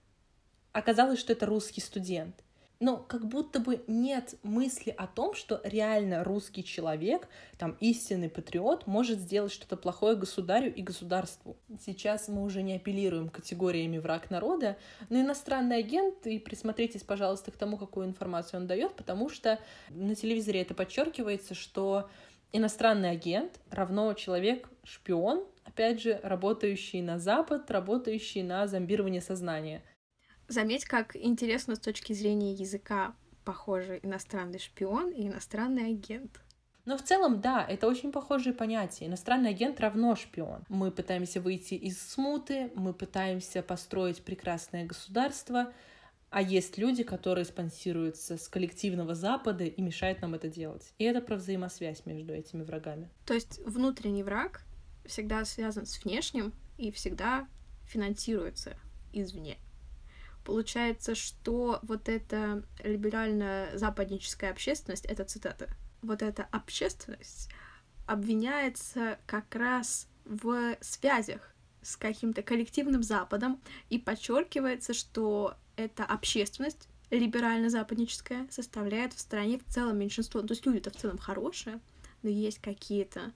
Оказалось, 0.73 1.19
что 1.19 1.33
это 1.33 1.47
русский 1.47 1.81
студент 1.81 2.43
но 2.79 2.99
как 2.99 3.27
будто 3.27 3.59
бы 3.59 3.83
нет 3.87 4.35
мысли 4.43 4.95
о 4.97 5.07
том, 5.07 5.35
что 5.35 5.61
реально 5.65 6.25
русский 6.25 6.63
человек, 6.63 7.29
там 7.59 7.77
истинный 7.81 8.29
патриот, 8.29 8.87
может 8.87 9.19
сделать 9.19 9.53
что-то 9.53 9.77
плохое 9.77 10.17
государю 10.17 10.75
и 10.75 10.83
государству. 10.83 11.57
Сейчас 11.85 12.29
мы 12.29 12.43
уже 12.43 12.63
не 12.63 12.75
апеллируем 12.75 13.29
категориями 13.29 13.99
враг 13.99 14.31
народа, 14.31 14.77
но 15.09 15.21
иностранный 15.21 15.79
агент, 15.79 16.27
и 16.27 16.39
присмотритесь, 16.39 17.03
пожалуйста, 17.03 17.51
к 17.51 17.57
тому, 17.57 17.79
какую 17.79 18.07
информацию 18.07 18.61
он 18.61 18.67
дает, 18.67 18.95
потому 18.95 19.31
что 19.31 19.59
на 19.89 20.15
телевизоре 20.15 20.63
это 20.63 20.75
подчеркивается, 20.75 21.55
что 21.55 22.11
иностранный 22.53 23.11
агент 23.11 23.59
равно 23.71 24.13
человек-шпион, 24.13 25.47
опять 25.65 26.03
же, 26.03 26.21
работающий 26.23 27.01
на 27.01 27.19
Запад, 27.19 27.71
работающий 27.71 28.43
на 28.43 28.67
зомбирование 28.67 29.23
сознания— 29.23 29.83
Заметь, 30.49 30.85
как 30.85 31.17
интересно 31.17 31.75
с 31.75 31.81
точки 31.81 32.13
зрения 32.13 32.53
языка 32.53 33.15
похожи 33.45 34.01
иностранный 34.03 34.59
шпион 34.59 35.11
и 35.11 35.29
иностранный 35.29 35.91
агент. 35.91 36.41
Но 36.85 36.97
в 36.97 37.03
целом, 37.03 37.41
да, 37.41 37.67
это 37.69 37.89
очень 37.89 38.13
похожие 38.13 38.55
понятия. 38.55 39.07
Иностранный 39.07 39.51
агент 39.51 39.81
равно 39.81 40.15
шпион. 40.15 40.65
Мы 40.69 40.93
пытаемся 40.93 41.41
выйти 41.41 41.75
из 41.75 42.01
смуты, 42.01 42.71
мы 42.77 42.95
пытаемся 42.95 43.61
построить 43.63 44.23
прекрасное 44.23 44.85
государство, 44.85 45.73
а 46.31 46.43
есть 46.43 46.79
люди, 46.79 47.03
которые 47.03 47.45
спонсируются 47.45 48.37
с 48.37 48.49
коллективного 48.49 49.17
Запада 49.17 49.65
и 49.65 49.83
мешают 49.83 50.21
нам 50.23 50.35
это 50.35 50.49
делать. 50.49 50.93
И 50.99 51.05
это 51.05 51.21
про 51.21 51.37
взаимосвязь 51.37 52.07
между 52.07 52.33
этими 52.33 52.63
врагами. 52.63 53.11
То 53.25 53.35
есть 53.35 53.59
внутренний 53.65 54.23
враг 54.23 54.63
всегда 55.05 55.45
связан 55.45 55.87
с 55.87 56.05
внешним 56.05 56.53
и 56.79 56.93
всегда 56.93 57.49
финансируется 57.85 58.77
извне. 59.13 59.57
Получается, 60.47 61.17
что 61.17 61.81
вот 61.83 62.09
эта 62.09 62.63
либеральная 62.85 63.77
западническая 63.77 64.53
общественность, 64.53 65.05
это 65.05 65.25
цитата, 65.25 65.69
вот 66.03 66.23
эта 66.23 66.45
общественность 66.53 67.51
обвиняется 68.07 69.19
как 69.27 69.57
раз 69.57 70.07
в 70.25 70.77
связях 70.81 71.53
с 71.83 71.97
каким-то 71.97 72.43
коллективным 72.43 73.03
Западом, 73.03 73.61
и 73.91 73.99
подчеркивается, 73.99 74.95
что 74.95 75.57
эта 75.75 76.05
общественность 76.05 76.89
либерально-западническая 77.11 78.47
составляет 78.49 79.15
в 79.15 79.19
стране 79.19 79.59
в 79.59 79.65
целом 79.65 79.99
меньшинство. 79.99 80.43
То 80.43 80.55
есть 80.55 80.65
люди-то 80.65 80.91
в 80.91 80.97
целом 80.97 81.19
хорошие, 81.19 81.81
но 82.23 82.31
есть 82.31 82.61
какие-то 82.61 83.33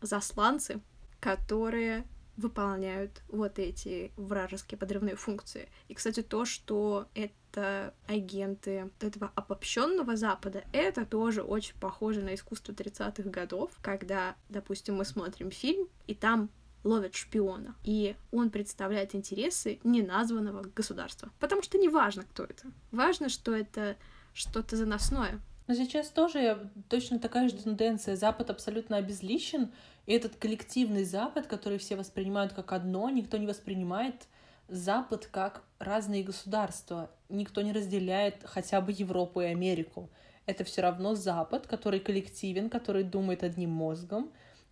засланцы, 0.00 0.80
которые 1.20 2.06
выполняют 2.36 3.22
вот 3.28 3.58
эти 3.58 4.12
вражеские 4.16 4.78
подрывные 4.78 5.16
функции. 5.16 5.68
И, 5.88 5.94
кстати, 5.94 6.22
то, 6.22 6.44
что 6.44 7.06
это 7.14 7.94
агенты 8.06 8.90
этого 9.00 9.30
обобщенного 9.34 10.16
Запада, 10.16 10.64
это 10.72 11.06
тоже 11.06 11.42
очень 11.42 11.76
похоже 11.78 12.22
на 12.22 12.34
искусство 12.34 12.72
30-х 12.72 13.28
годов, 13.30 13.70
когда, 13.80 14.34
допустим, 14.48 14.96
мы 14.96 15.04
смотрим 15.04 15.50
фильм, 15.50 15.88
и 16.06 16.14
там 16.14 16.50
ловят 16.82 17.14
шпиона, 17.14 17.74
и 17.82 18.14
он 18.30 18.50
представляет 18.50 19.14
интересы 19.14 19.80
неназванного 19.84 20.64
государства. 20.74 21.30
Потому 21.40 21.62
что 21.62 21.78
не 21.78 21.88
важно, 21.88 22.24
кто 22.24 22.44
это. 22.44 22.66
Важно, 22.90 23.28
что 23.28 23.54
это 23.54 23.96
что-то 24.34 24.76
заносное. 24.76 25.40
Но 25.66 25.74
сейчас 25.74 26.08
тоже 26.08 26.70
точно 26.88 27.18
такая 27.18 27.48
же 27.48 27.56
тенденция. 27.56 28.16
Запад 28.16 28.50
абсолютно 28.50 28.98
обезличен, 28.98 29.72
и 30.06 30.12
этот 30.12 30.36
коллективный 30.36 31.04
Запад, 31.04 31.46
который 31.46 31.78
все 31.78 31.96
воспринимают 31.96 32.52
как 32.52 32.72
одно, 32.72 33.08
никто 33.08 33.38
не 33.38 33.46
воспринимает 33.46 34.28
Запад 34.68 35.26
как 35.26 35.62
разные 35.78 36.22
государства. 36.22 37.10
Никто 37.28 37.62
не 37.62 37.72
разделяет 37.72 38.42
хотя 38.44 38.80
бы 38.80 38.92
Европу 38.92 39.40
и 39.40 39.46
Америку. 39.46 40.10
Это 40.46 40.64
все 40.64 40.82
равно 40.82 41.14
Запад, 41.14 41.66
который 41.66 42.00
коллективен, 42.00 42.68
который 42.68 43.02
думает 43.02 43.42
одним 43.42 43.70
мозгом 43.70 44.30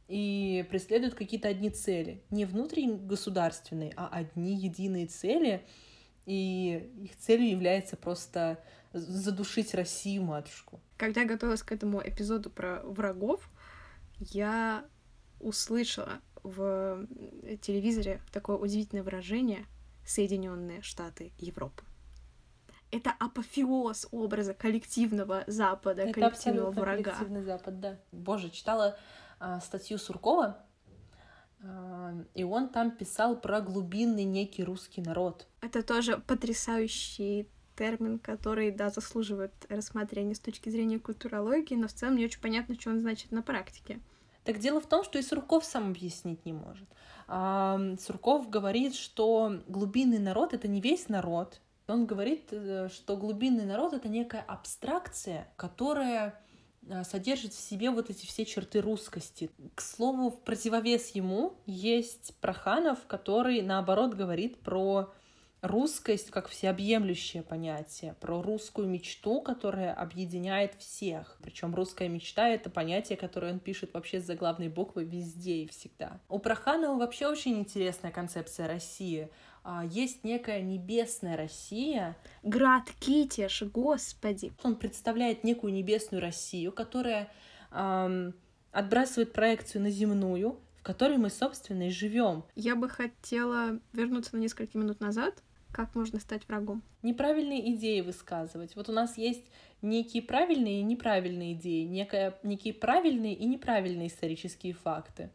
и 0.08 0.66
преследует 0.68 1.14
какие-то 1.14 1.48
одни 1.48 1.70
цели. 1.70 2.22
Не 2.30 2.44
внутригосударственные, 2.44 3.92
а 3.96 4.08
одни 4.08 4.54
единые 4.54 5.06
цели. 5.06 5.64
И 6.26 6.90
их 7.02 7.16
целью 7.16 7.50
является 7.50 7.96
просто 7.96 8.62
задушить 8.92 9.74
Россию, 9.74 10.22
матушку. 10.22 10.80
Когда 10.96 11.22
я 11.22 11.26
готовилась 11.26 11.62
к 11.62 11.72
этому 11.72 12.00
эпизоду 12.02 12.50
про 12.50 12.82
врагов, 12.82 13.48
я 14.18 14.84
услышала 15.40 16.20
в 16.42 17.06
телевизоре 17.60 18.20
такое 18.32 18.56
удивительное 18.56 19.02
выражение 19.02 19.66
Соединенные 20.04 20.82
Штаты 20.82 21.32
Европы. 21.38 21.84
Это 22.90 23.14
апофеоз 23.18 24.08
образа 24.10 24.52
коллективного 24.52 25.44
Запада, 25.46 26.02
Это 26.02 26.12
коллективного 26.12 26.70
врага. 26.72 27.02
коллективный 27.02 27.42
Запад, 27.42 27.80
да. 27.80 27.98
Боже, 28.12 28.50
читала 28.50 28.98
а, 29.40 29.60
статью 29.60 29.96
Суркова, 29.96 30.58
а, 31.62 32.14
и 32.34 32.44
он 32.44 32.68
там 32.68 32.90
писал 32.90 33.40
про 33.40 33.60
глубинный 33.62 34.24
некий 34.24 34.62
русский 34.62 35.00
народ. 35.00 35.46
Это 35.62 35.82
тоже 35.82 36.18
потрясающий 36.18 37.48
термин, 37.82 38.20
который, 38.20 38.70
да, 38.70 38.90
заслуживает 38.90 39.52
рассмотрения 39.68 40.36
с 40.36 40.38
точки 40.38 40.68
зрения 40.68 41.00
культурологии, 41.00 41.74
но 41.74 41.88
в 41.88 41.92
целом 41.92 42.14
не 42.14 42.24
очень 42.24 42.40
понятно, 42.40 42.76
что 42.78 42.90
он 42.90 43.00
значит 43.00 43.32
на 43.32 43.42
практике. 43.42 43.98
Так 44.44 44.60
дело 44.60 44.80
в 44.80 44.86
том, 44.86 45.02
что 45.02 45.18
и 45.18 45.22
Сурков 45.22 45.64
сам 45.64 45.90
объяснить 45.90 46.44
не 46.46 46.52
может. 46.52 46.86
Сурков 48.00 48.48
говорит, 48.50 48.94
что 48.94 49.60
глубинный 49.66 50.20
народ— 50.20 50.52
это 50.54 50.68
не 50.68 50.80
весь 50.80 51.08
народ. 51.08 51.60
Он 51.88 52.06
говорит, 52.06 52.52
э, 52.52 52.88
что 52.92 53.16
глубинный 53.16 53.66
народ— 53.66 53.92
это 53.94 54.08
некая 54.08 54.42
абстракция, 54.42 55.52
которая 55.56 56.40
э, 56.86 57.02
содержит 57.02 57.52
в 57.52 57.60
себе 57.60 57.90
вот 57.90 58.10
эти 58.10 58.24
все 58.24 58.44
черты 58.44 58.80
русскости. 58.80 59.50
К 59.74 59.80
слову, 59.80 60.30
в 60.30 60.40
противовес 60.42 61.08
ему 61.10 61.54
есть 61.66 62.36
Проханов, 62.40 63.06
который, 63.08 63.62
наоборот, 63.62 64.14
говорит 64.14 64.60
про 64.60 65.12
русскость 65.62 66.30
как 66.30 66.48
всеобъемлющее 66.48 67.42
понятие, 67.42 68.14
про 68.20 68.42
русскую 68.42 68.88
мечту, 68.88 69.40
которая 69.40 69.94
объединяет 69.94 70.74
всех. 70.74 71.38
Причем 71.40 71.74
русская 71.74 72.08
мечта— 72.08 72.48
это 72.50 72.68
понятие, 72.68 73.16
которое 73.16 73.52
он 73.52 73.60
пишет 73.60 73.94
вообще 73.94 74.20
с 74.20 74.26
заглавной 74.26 74.68
буквы 74.68 75.04
везде 75.04 75.62
и 75.62 75.68
всегда. 75.68 76.20
У 76.28 76.40
Проханова 76.40 76.98
вообще 76.98 77.28
очень 77.28 77.58
интересная 77.58 78.10
концепция 78.10 78.66
России. 78.66 79.30
А, 79.62 79.84
есть 79.84 80.24
некая 80.24 80.60
небесная 80.62 81.36
Россия. 81.36 82.16
Град 82.42 82.90
Китиш, 82.98 83.62
господи! 83.62 84.52
Он 84.64 84.74
представляет 84.74 85.44
некую 85.44 85.72
небесную 85.72 86.20
Россию, 86.20 86.72
которая 86.72 87.30
эм, 87.70 88.34
отбрасывает 88.72 89.32
проекцию 89.32 89.82
на 89.82 89.90
земную, 89.90 90.58
в 90.80 90.82
которой 90.82 91.18
мы, 91.18 91.30
собственно, 91.30 91.86
и 91.86 91.90
живем. 91.90 92.42
Я 92.56 92.74
бы 92.74 92.88
хотела 92.88 93.78
вернуться 93.92 94.34
на 94.34 94.40
несколько 94.40 94.76
минут 94.76 94.98
назад 94.98 95.40
как 95.72 95.94
можно 95.94 96.20
стать 96.20 96.46
врагом? 96.48 96.82
Неправильные 97.02 97.72
идеи 97.74 98.00
высказывать. 98.00 98.76
Вот 98.76 98.88
у 98.88 98.92
нас 98.92 99.16
есть 99.16 99.44
некие 99.80 100.22
правильные 100.22 100.80
и 100.80 100.84
неправильные 100.84 101.54
идеи, 101.54 101.84
некая, 101.84 102.38
некие 102.42 102.74
правильные 102.74 103.34
и 103.34 103.44
неправильные 103.46 104.08
исторические 104.08 104.74
факты. 104.74 105.30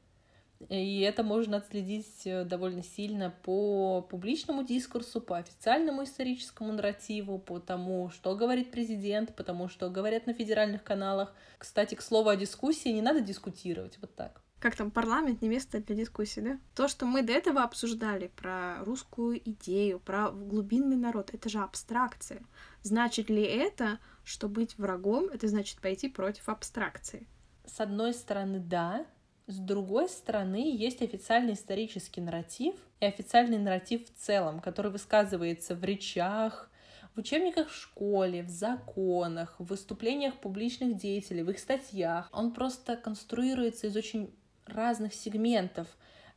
И 0.69 1.02
это 1.02 1.21
можно 1.21 1.58
отследить 1.58 2.26
э, 2.26 2.43
довольно 2.43 2.82
сильно 2.82 3.30
по 3.43 4.02
публичному 4.02 4.63
дискурсу, 4.63 5.21
по 5.21 5.38
официальному 5.38 6.04
историческому 6.04 6.73
нарративу, 6.73 7.38
по 7.38 7.60
тому, 7.60 8.10
что 8.10 8.36
говорит 8.36 8.71
президент, 8.71 9.36
по 9.36 9.43
тому, 9.43 9.69
что 9.69 9.89
говорят 9.89 10.26
на 10.26 10.34
федеральных 10.34 10.84
каналах. 10.84 11.36
Кстати, 11.60 11.93
к 11.93 12.02
слову 12.02 12.30
о 12.30 12.36
дискуссии, 12.36 12.89
не 12.89 13.04
надо 13.04 13.21
дискутировать 13.21 14.00
вот 14.02 14.15
так 14.15 14.41
как 14.60 14.76
там 14.76 14.89
парламент 14.89 15.41
не 15.41 15.50
место 15.50 15.80
для 15.80 15.96
дискуссии, 15.96 16.39
да? 16.39 16.60
То, 16.76 16.88
что 16.88 17.06
мы 17.06 17.22
до 17.22 17.34
этого 17.34 17.63
обсуждали 17.63 18.32
про 18.36 18.84
русскую 18.84 19.39
идею, 19.50 20.00
про 20.00 20.32
глубинный 20.32 20.96
народ, 20.96 21.34
это 21.34 21.48
же 21.50 21.60
абстракция. 21.60 22.41
Значит 22.82 23.30
ли 23.30 23.43
это, 23.43 24.00
что 24.24 24.50
быть 24.50 24.78
врагом, 24.78 25.26
это 25.26 25.48
значит 25.48 25.80
пойти 25.80 26.10
против 26.10 26.50
абстракции? 26.50 27.28
С 27.65 27.80
одной 27.80 28.13
стороны, 28.13 28.60
да. 28.60 29.06
С 29.46 29.60
другой 29.60 30.10
стороны, 30.10 30.76
есть 30.76 31.02
официальный 31.02 31.54
исторический 31.54 32.22
нарратив 32.22 32.76
и 33.00 33.06
официальный 33.06 33.60
нарратив 33.60 34.06
в 34.06 34.13
целом, 34.17 34.60
который 34.60 34.91
высказывается 34.91 35.76
в 35.76 35.84
речах, 35.84 36.70
в 37.15 37.20
учебниках 37.20 37.70
в 37.70 37.76
школе, 37.76 38.43
в 38.43 38.50
законах, 38.50 39.56
в 39.60 39.65
выступлениях 39.65 40.36
публичных 40.36 40.98
деятелей, 40.98 41.43
в 41.43 41.50
их 41.50 41.60
статьях. 41.60 42.30
Он 42.32 42.52
просто 42.52 42.96
конструируется 42.98 43.88
из 43.88 43.96
очень 43.96 44.34
разных 44.69 45.13
сегментов 45.13 45.88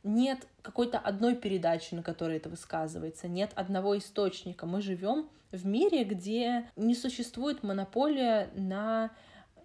нет 0.03 0.47
какой-то 0.61 0.97
одной 0.97 1.35
передачи, 1.35 1.93
на 1.93 2.03
которой 2.03 2.37
это 2.37 2.49
высказывается, 2.49 3.27
нет 3.27 3.51
одного 3.55 3.97
источника. 3.97 4.65
Мы 4.65 4.81
живем 4.81 5.29
в 5.51 5.65
мире, 5.65 6.03
где 6.03 6.69
не 6.75 6.95
существует 6.95 7.63
монополия 7.63 8.49
на 8.55 9.11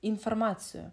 информацию. 0.03 0.93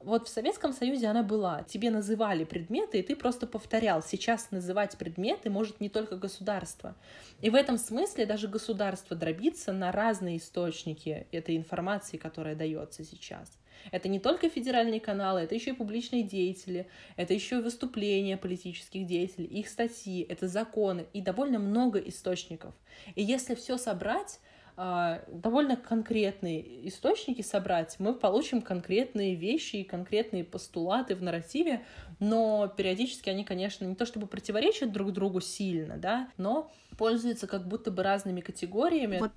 Вот 0.00 0.26
в 0.26 0.30
Советском 0.30 0.72
Союзе 0.72 1.06
она 1.06 1.22
была. 1.22 1.62
Тебе 1.62 1.90
называли 1.90 2.42
предметы, 2.42 2.98
и 2.98 3.02
ты 3.02 3.14
просто 3.14 3.46
повторял. 3.46 4.02
Сейчас 4.02 4.50
называть 4.50 4.98
предметы 4.98 5.48
может 5.48 5.80
не 5.80 5.88
только 5.88 6.16
государство. 6.16 6.96
И 7.40 7.50
в 7.50 7.54
этом 7.54 7.78
смысле 7.78 8.26
даже 8.26 8.48
государство 8.48 9.16
дробится 9.16 9.72
на 9.72 9.92
разные 9.92 10.38
источники 10.38 11.28
этой 11.30 11.56
информации, 11.56 12.16
которая 12.16 12.56
дается 12.56 13.04
сейчас. 13.04 13.56
Это 13.90 14.08
не 14.08 14.20
только 14.20 14.48
федеральные 14.48 15.00
каналы, 15.00 15.40
это 15.40 15.54
еще 15.54 15.70
и 15.70 15.74
публичные 15.74 16.22
деятели, 16.22 16.86
это 17.16 17.34
еще 17.34 17.58
и 17.58 17.62
выступления 17.62 18.36
политических 18.36 19.06
деятелей, 19.06 19.46
их 19.46 19.68
статьи, 19.68 20.24
это 20.28 20.48
законы 20.48 21.06
и 21.12 21.20
довольно 21.20 21.58
много 21.58 21.98
источников. 21.98 22.74
И 23.14 23.22
если 23.22 23.54
все 23.54 23.76
собрать, 23.76 24.38
а, 24.74 25.22
довольно 25.28 25.76
конкретные 25.76 26.88
источники 26.88 27.42
собрать, 27.42 27.96
мы 27.98 28.14
получим 28.14 28.62
конкретные 28.62 29.34
вещи 29.34 29.76
и 29.76 29.84
конкретные 29.84 30.44
постулаты 30.44 31.14
в 31.14 31.22
нарративе, 31.22 31.84
но 32.20 32.72
периодически 32.74 33.28
они, 33.28 33.44
конечно, 33.44 33.84
не 33.84 33.94
то 33.94 34.06
чтобы 34.06 34.26
противоречат 34.26 34.90
друг 34.90 35.12
другу 35.12 35.40
сильно, 35.40 35.98
да, 35.98 36.30
но 36.38 36.72
пользуются 36.96 37.46
как 37.46 37.68
будто 37.68 37.90
бы 37.90 38.02
разными 38.02 38.40
категориями. 38.40 39.18
Вот 39.18 39.32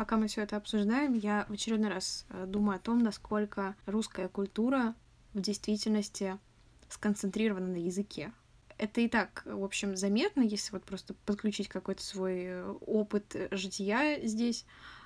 пока 0.00 0.16
мы 0.16 0.28
все 0.28 0.40
это 0.40 0.56
обсуждаем, 0.56 1.12
я 1.12 1.44
в 1.50 1.52
очередной 1.52 1.90
раз 1.90 2.24
э, 2.30 2.46
думаю 2.46 2.76
о 2.76 2.78
том, 2.78 3.00
насколько 3.00 3.76
русская 3.84 4.28
культура 4.28 4.94
в 5.34 5.42
действительности 5.42 6.38
сконцентрирована 6.88 7.66
на 7.66 7.76
языке 7.76 8.32
это 8.78 9.02
и 9.02 9.08
так, 9.08 9.42
в 9.44 9.62
общем, 9.62 9.98
заметно, 9.98 10.40
если 10.40 10.72
вот 10.72 10.84
просто 10.84 11.12
подключить 11.26 11.68
какой-то 11.68 12.02
свой 12.02 12.44
э, 12.44 12.74
опыт 12.86 13.36
э, 13.36 13.48
жития 13.50 14.26
здесь, 14.26 14.64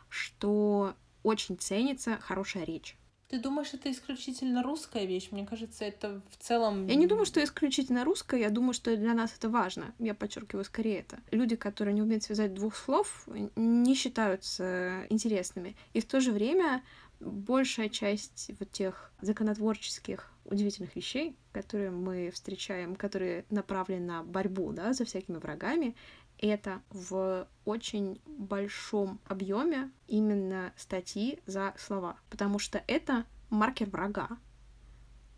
что 0.09 0.95
очень 1.25 1.59
ценится 1.59 2.19
хорошая 2.21 2.63
речь. 2.63 2.97
Ты 3.35 3.41
думаешь, 3.41 3.75
это 3.75 3.91
исключительно 3.91 4.63
русская 4.63 5.07
вещь? 5.07 5.33
Мне 5.33 5.45
кажется, 5.45 5.85
это 5.85 6.23
в 6.31 6.37
целом... 6.37 6.87
Я 6.87 6.95
не 6.95 7.09
думаю, 7.09 7.27
что 7.27 7.43
исключительно 7.43 8.05
русская, 8.05 8.41
я 8.41 8.49
думаю, 8.49 8.75
что 8.75 8.97
для 8.97 9.13
нас 9.13 9.35
это 9.37 9.49
важно. 9.49 9.93
Я 9.99 10.15
подчеркиваю 10.15 10.65
скорее 10.65 11.01
это. 11.01 11.19
Люди, 11.33 11.57
которые 11.57 11.95
не 11.95 12.03
умеют 12.03 12.23
связать 12.23 12.55
двух 12.55 12.77
слов, 12.77 13.27
не 13.57 13.97
считаются 13.97 15.05
интересными. 15.11 15.75
И 15.95 16.01
в 16.01 16.05
то 16.05 16.21
же 16.21 16.31
время 16.31 16.85
большая 17.19 17.89
часть 17.89 18.53
вот 18.61 18.71
тех 18.71 19.11
законотворческих 19.21 20.31
удивительных 20.45 20.95
вещей, 20.95 21.37
которые 21.51 21.91
мы 21.91 22.31
встречаем, 22.33 22.95
которые 22.95 23.47
направлены 23.51 24.07
на 24.07 24.23
борьбу 24.23 24.73
да, 24.73 24.93
за 24.93 25.05
всякими 25.05 25.39
врагами, 25.39 25.97
это 26.47 26.83
в 26.91 27.49
очень 27.65 28.21
большом 28.27 29.21
объеме 29.27 29.91
именно 30.07 30.73
статьи 30.77 31.41
за 31.47 31.75
слова, 31.79 32.19
потому 32.31 32.59
что 32.59 32.83
это 32.87 33.25
маркер 33.51 33.89
врага. 33.89 34.29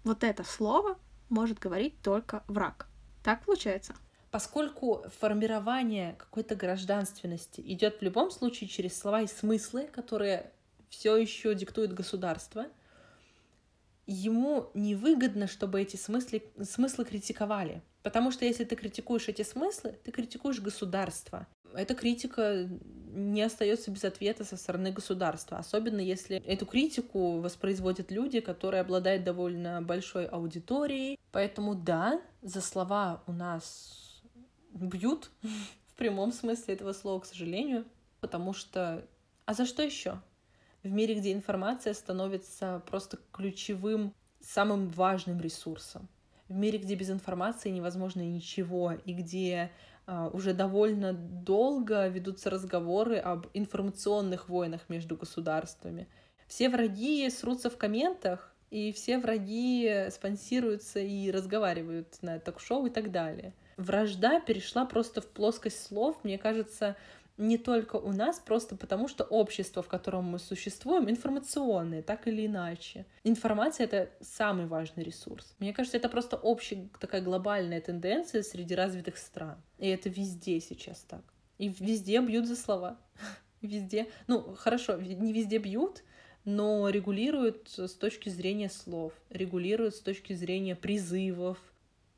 Вот 0.05 0.25
это 0.25 0.45
слово 0.45 0.99
может 1.29 1.59
говорить 1.59 2.01
только 2.03 2.43
враг. 2.49 2.89
Так 3.23 3.45
получается. 3.45 3.95
Поскольку 4.31 5.05
формирование 5.19 6.15
какой-то 6.15 6.55
гражданственности 6.55 7.61
идет 7.61 8.01
в 8.01 8.03
любом 8.03 8.31
случае 8.31 8.69
через 8.69 8.99
слова 8.99 9.23
и 9.23 9.27
смыслы, 9.27 9.87
которые 9.87 10.53
все 10.89 11.17
еще 11.17 11.55
диктует 11.55 11.93
государство, 11.93 12.67
ему 14.07 14.71
невыгодно, 14.75 15.47
чтобы 15.47 15.83
эти 15.83 15.97
смыслы, 15.97 16.43
смыслы 16.63 17.05
критиковали. 17.05 17.83
Потому 18.03 18.31
что 18.31 18.45
если 18.45 18.65
ты 18.65 18.77
критикуешь 18.77 19.29
эти 19.29 19.43
смыслы, 19.43 19.99
ты 20.05 20.13
критикуешь 20.13 20.61
государство. 20.61 21.47
Эта 21.75 21.95
критика 21.95 22.69
не 23.17 23.43
остается 23.43 23.91
без 23.91 24.05
ответа 24.05 24.45
со 24.45 24.57
стороны 24.57 24.93
государства, 24.93 25.59
особенно 25.59 26.01
если 26.01 26.37
эту 26.37 26.67
критику 26.67 27.41
воспроизводят 27.41 28.11
люди, 28.13 28.41
которые 28.41 28.83
обладают 28.83 29.25
довольно 29.25 29.83
большой 29.83 30.27
аудиторией. 30.27 31.19
Поэтому 31.33 31.75
да, 31.75 32.21
за 32.43 32.61
слова 32.61 33.25
у 33.27 33.33
нас 33.33 34.23
бьют 34.71 35.31
в 35.87 35.95
прямом 35.97 36.33
смысле 36.33 36.75
этого 36.75 36.93
слова, 36.93 37.21
к 37.21 37.27
сожалению, 37.27 37.85
потому 38.21 38.53
что... 38.53 39.07
А 39.47 39.55
за 39.55 39.67
что 39.67 39.83
еще? 39.83 40.21
В 40.87 40.93
мире, 40.93 41.15
где 41.15 41.33
информация 41.33 41.95
становится 41.95 42.83
просто 42.87 43.19
ключевым, 43.33 44.15
самым 44.41 44.89
важным 44.89 45.41
ресурсом. 45.41 46.09
В 46.49 46.55
мире, 46.55 46.79
где 46.79 46.95
без 46.95 47.11
информации 47.11 47.71
невозможно 47.71 48.21
ничего, 48.21 48.93
и 48.93 49.13
где 49.13 49.73
uh, 50.07 50.31
уже 50.33 50.55
довольно 50.55 51.13
долго 51.13 52.07
ведутся 52.07 52.51
разговоры 52.51 53.17
об 53.17 53.49
информационных 53.55 54.49
войнах 54.49 54.89
между 54.89 55.17
государствами. 55.17 56.09
Все 56.47 56.69
враги 56.69 57.29
срутся 57.31 57.69
в 57.69 57.77
комментах, 57.77 58.55
и 58.71 58.93
все 58.93 59.19
враги 59.19 60.09
спонсируются 60.11 61.01
и 61.01 61.31
разговаривают 61.31 62.23
на 62.23 62.39
ток-шоу 62.39 62.87
и 62.87 62.91
так 62.91 63.11
далее. 63.11 63.53
Вражда 63.77 64.41
перешла 64.41 64.87
просто 64.87 65.21
в 65.21 65.27
плоскость 65.27 65.83
слов, 65.83 66.17
мне 66.23 66.39
кажется, 66.39 66.97
не 67.39 67.59
только 67.59 67.97
у 67.97 68.13
нас, 68.13 68.39
просто 68.39 68.77
потому 68.77 69.09
что 69.09 69.25
общество, 69.25 69.83
в 69.83 69.89
котором 69.89 70.25
мы 70.25 70.39
существуем, 70.39 71.11
информационное, 71.11 72.03
так 72.03 72.27
или 72.27 72.47
иначе. 72.47 73.07
Информация— 73.25 73.85
это 73.87 74.11
самый 74.21 74.67
важный 74.67 75.05
ресурс. 75.05 75.55
Мне 75.59 75.73
кажется, 75.73 75.99
это 75.99 76.09
просто 76.09 76.37
общая 76.37 76.89
такая 76.99 77.21
глобальная 77.21 77.81
тенденция 77.81 78.43
среди 78.43 78.75
развитых 78.75 79.19
стран. 79.19 79.61
И 79.79 79.89
это 79.89 80.09
везде 80.09 80.61
сейчас 80.61 81.01
так. 81.01 81.23
И 81.59 81.69
везде 81.69 82.21
бьют 82.21 82.47
за 82.47 82.57
слова. 82.57 82.99
Везде. 83.63 84.07
Ну, 84.27 84.55
хорошо, 84.55 84.97
не 85.01 85.33
везде 85.33 85.57
бьют, 85.57 86.05
но 86.45 86.89
регулируют 86.91 87.71
с 87.77 87.95
точки 87.95 88.29
зрения 88.29 88.69
слов, 88.69 89.15
регулируют 89.31 89.97
с 89.97 90.01
точки 90.01 90.35
зрения 90.35 90.77
призывов. 90.77 91.59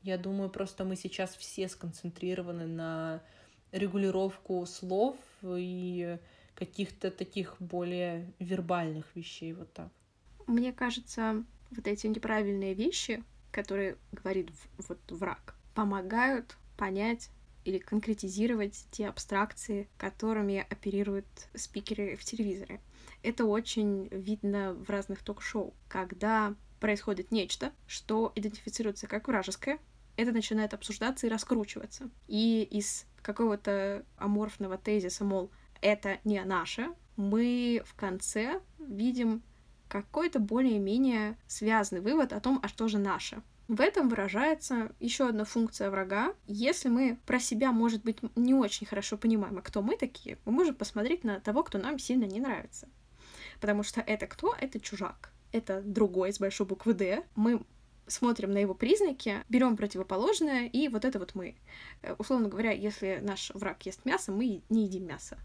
Я 0.03 0.17
думаю, 0.17 0.49
просто 0.49 0.83
мы 0.83 0.95
сейчас 0.95 1.35
все 1.35 1.67
сконцентрированы 1.69 2.67
на 2.67 3.23
регулировку 3.71 4.65
слов 4.65 5.17
и 5.43 6.17
каких-то 6.55 7.09
таких 7.11 7.55
более 7.59 8.33
вербальных 8.39 9.05
вещей, 9.15 9.53
вот 9.53 9.71
так. 9.73 9.89
Мне 10.47 10.73
кажется, 10.73 11.43
вот 11.71 11.87
эти 11.87 12.07
неправильные 12.07 12.73
вещи, 12.73 13.23
которые 13.51 13.97
говорит 14.11 14.49
вот 14.87 14.99
враг, 15.09 15.55
помогают 15.73 16.57
понять 16.77 17.29
или 17.65 17.77
конкретизировать 17.77 18.85
те 18.91 19.07
абстракции, 19.07 19.87
которыми 19.97 20.65
оперируют 20.69 21.27
спикеры 21.53 22.15
в 22.15 22.23
телевизоре. 22.23 22.81
Это 23.21 23.45
очень 23.45 24.07
видно 24.11 24.73
в 24.73 24.89
разных 24.89 25.23
ток-шоу, 25.23 25.73
когда 25.87 26.55
происходит 26.79 27.31
нечто, 27.31 27.73
что 27.85 28.31
идентифицируется 28.35 29.07
как 29.07 29.27
вражеское, 29.27 29.79
это 30.15 30.31
начинает 30.31 30.73
обсуждаться 30.73 31.27
и 31.27 31.29
раскручиваться. 31.29 32.09
И 32.27 32.67
из 32.71 33.05
какого-то 33.21 34.05
аморфного 34.17 34.77
тезиса, 34.77 35.23
мол, 35.23 35.51
это 35.81 36.17
не 36.23 36.43
наше, 36.43 36.89
мы 37.15 37.81
в 37.85 37.95
конце 37.95 38.61
видим 38.79 39.41
какой-то 39.87 40.39
более-менее 40.39 41.37
связанный 41.47 42.01
вывод 42.01 42.31
о 42.31 42.39
том, 42.39 42.59
а 42.63 42.67
что 42.67 42.87
же 42.87 42.97
наше. 42.97 43.41
В 43.67 43.81
этом 43.81 44.09
выражается 44.09 44.91
еще 44.99 45.27
одна 45.27 45.45
функция 45.45 45.91
врага. 45.91 46.33
Если 46.47 46.89
мы 46.89 47.19
про 47.25 47.39
себя, 47.39 47.71
может 47.71 48.03
быть, 48.03 48.17
не 48.35 48.55
очень 48.55 48.87
хорошо 48.87 49.15
понимаем, 49.15 49.57
а 49.59 49.61
кто 49.61 49.81
мы 49.81 49.95
такие, 49.95 50.39
мы 50.45 50.51
можем 50.51 50.73
посмотреть 50.73 51.23
на 51.23 51.39
того, 51.39 51.63
кто 51.63 51.77
нам 51.77 51.99
сильно 51.99 52.23
не 52.25 52.39
нравится. 52.39 52.87
Потому 53.59 53.83
что 53.83 54.01
это 54.01 54.25
кто? 54.25 54.55
Это 54.59 54.79
чужак. 54.79 55.31
Это 55.51 55.81
другой 55.81 56.33
с 56.33 56.39
большой 56.39 56.65
буквы 56.65 56.93
«Д». 56.93 57.23
Мы 57.35 57.61
смотрим 58.09 58.51
на 58.51 58.57
его 58.57 58.73
признаки, 58.73 59.43
берем 59.49 59.77
противоположное, 59.77 60.67
и 60.67 60.87
вот 60.87 61.05
это 61.05 61.19
вот 61.19 61.35
мы. 61.35 61.55
Э, 62.01 62.15
условно 62.17 62.49
говоря, 62.49 62.71
если 62.71 63.19
наш 63.21 63.51
враг 63.51 63.85
ест 63.85 64.05
мясо, 64.05 64.31
мы 64.31 64.61
не 64.69 64.83
едим 64.83 65.05
мясо. 65.07 65.37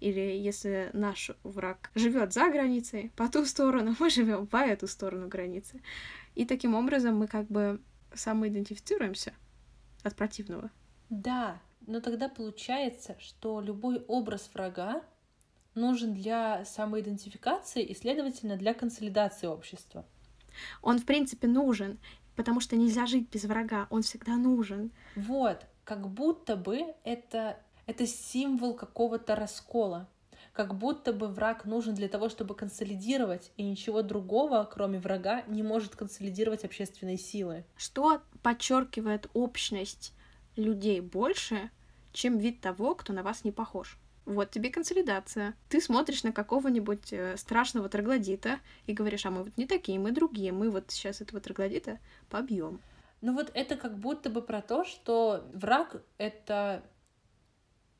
Или 0.00 0.20
если 0.20 0.90
наш 0.92 1.30
враг 1.42 1.90
живет 1.94 2.32
за 2.32 2.50
границей, 2.50 3.12
по 3.16 3.28
ту 3.28 3.44
сторону, 3.44 3.96
мы 4.00 4.10
живем 4.10 4.46
по 4.46 4.58
эту 4.58 4.86
сторону 4.86 5.28
границы. 5.28 5.80
И 6.34 6.44
таким 6.44 6.74
образом 6.74 7.16
мы 7.16 7.26
как 7.26 7.46
бы 7.46 7.80
самоидентифицируемся 8.14 9.32
от 10.02 10.14
противного. 10.14 10.70
Да, 11.10 11.60
но 11.86 12.00
тогда 12.00 12.28
получается, 12.28 13.16
что 13.18 13.60
любой 13.60 14.04
образ 14.08 14.50
врага 14.52 15.02
нужен 15.74 16.14
для 16.14 16.64
самоидентификации 16.64 17.82
и, 17.82 17.94
следовательно, 17.94 18.56
для 18.56 18.74
консолидации 18.74 19.46
общества. 19.46 20.04
Он, 20.82 20.98
в 20.98 21.04
принципе, 21.04 21.46
нужен, 21.46 21.98
потому 22.36 22.60
что 22.60 22.76
нельзя 22.76 23.06
жить 23.06 23.28
без 23.30 23.44
врага, 23.44 23.86
он 23.90 24.02
всегда 24.02 24.36
нужен. 24.36 24.90
Вот, 25.16 25.66
как 25.84 26.08
будто 26.08 26.56
бы 26.56 26.94
это, 27.04 27.58
это 27.86 28.06
символ 28.06 28.74
какого-то 28.74 29.34
раскола, 29.34 30.08
как 30.52 30.74
будто 30.74 31.12
бы 31.12 31.28
враг 31.28 31.64
нужен 31.64 31.94
для 31.94 32.08
того, 32.08 32.28
чтобы 32.28 32.54
консолидировать, 32.54 33.52
и 33.56 33.62
ничего 33.62 34.02
другого, 34.02 34.68
кроме 34.72 34.98
врага, 34.98 35.42
не 35.46 35.62
может 35.62 35.96
консолидировать 35.96 36.64
общественные 36.64 37.16
силы. 37.16 37.64
Что 37.76 38.22
подчеркивает 38.42 39.28
общность 39.34 40.12
людей 40.56 41.00
больше, 41.00 41.70
чем 42.12 42.38
вид 42.38 42.60
того, 42.60 42.94
кто 42.94 43.12
на 43.12 43.22
вас 43.22 43.44
не 43.44 43.52
похож. 43.52 43.98
Вот 44.28 44.50
тебе 44.50 44.68
консолидация. 44.68 45.54
Ты 45.70 45.80
смотришь 45.80 46.22
на 46.22 46.32
какого-нибудь 46.32 47.14
э, 47.14 47.38
страшного 47.38 47.88
троглодита 47.88 48.60
и 48.86 48.92
говоришь, 48.92 49.24
а 49.24 49.30
мы 49.30 49.44
вот 49.44 49.56
не 49.56 49.66
такие, 49.66 49.98
мы 49.98 50.12
другие, 50.12 50.52
мы 50.52 50.68
вот 50.70 50.90
сейчас 50.90 51.22
этого 51.22 51.40
троглодита 51.40 51.98
побьем. 52.28 52.78
Ну 53.22 53.32
вот 53.32 53.50
это 53.54 53.76
как 53.76 53.98
будто 53.98 54.28
бы 54.28 54.42
про 54.42 54.60
то, 54.60 54.84
что 54.84 55.48
враг— 55.54 56.02
это 56.18 56.82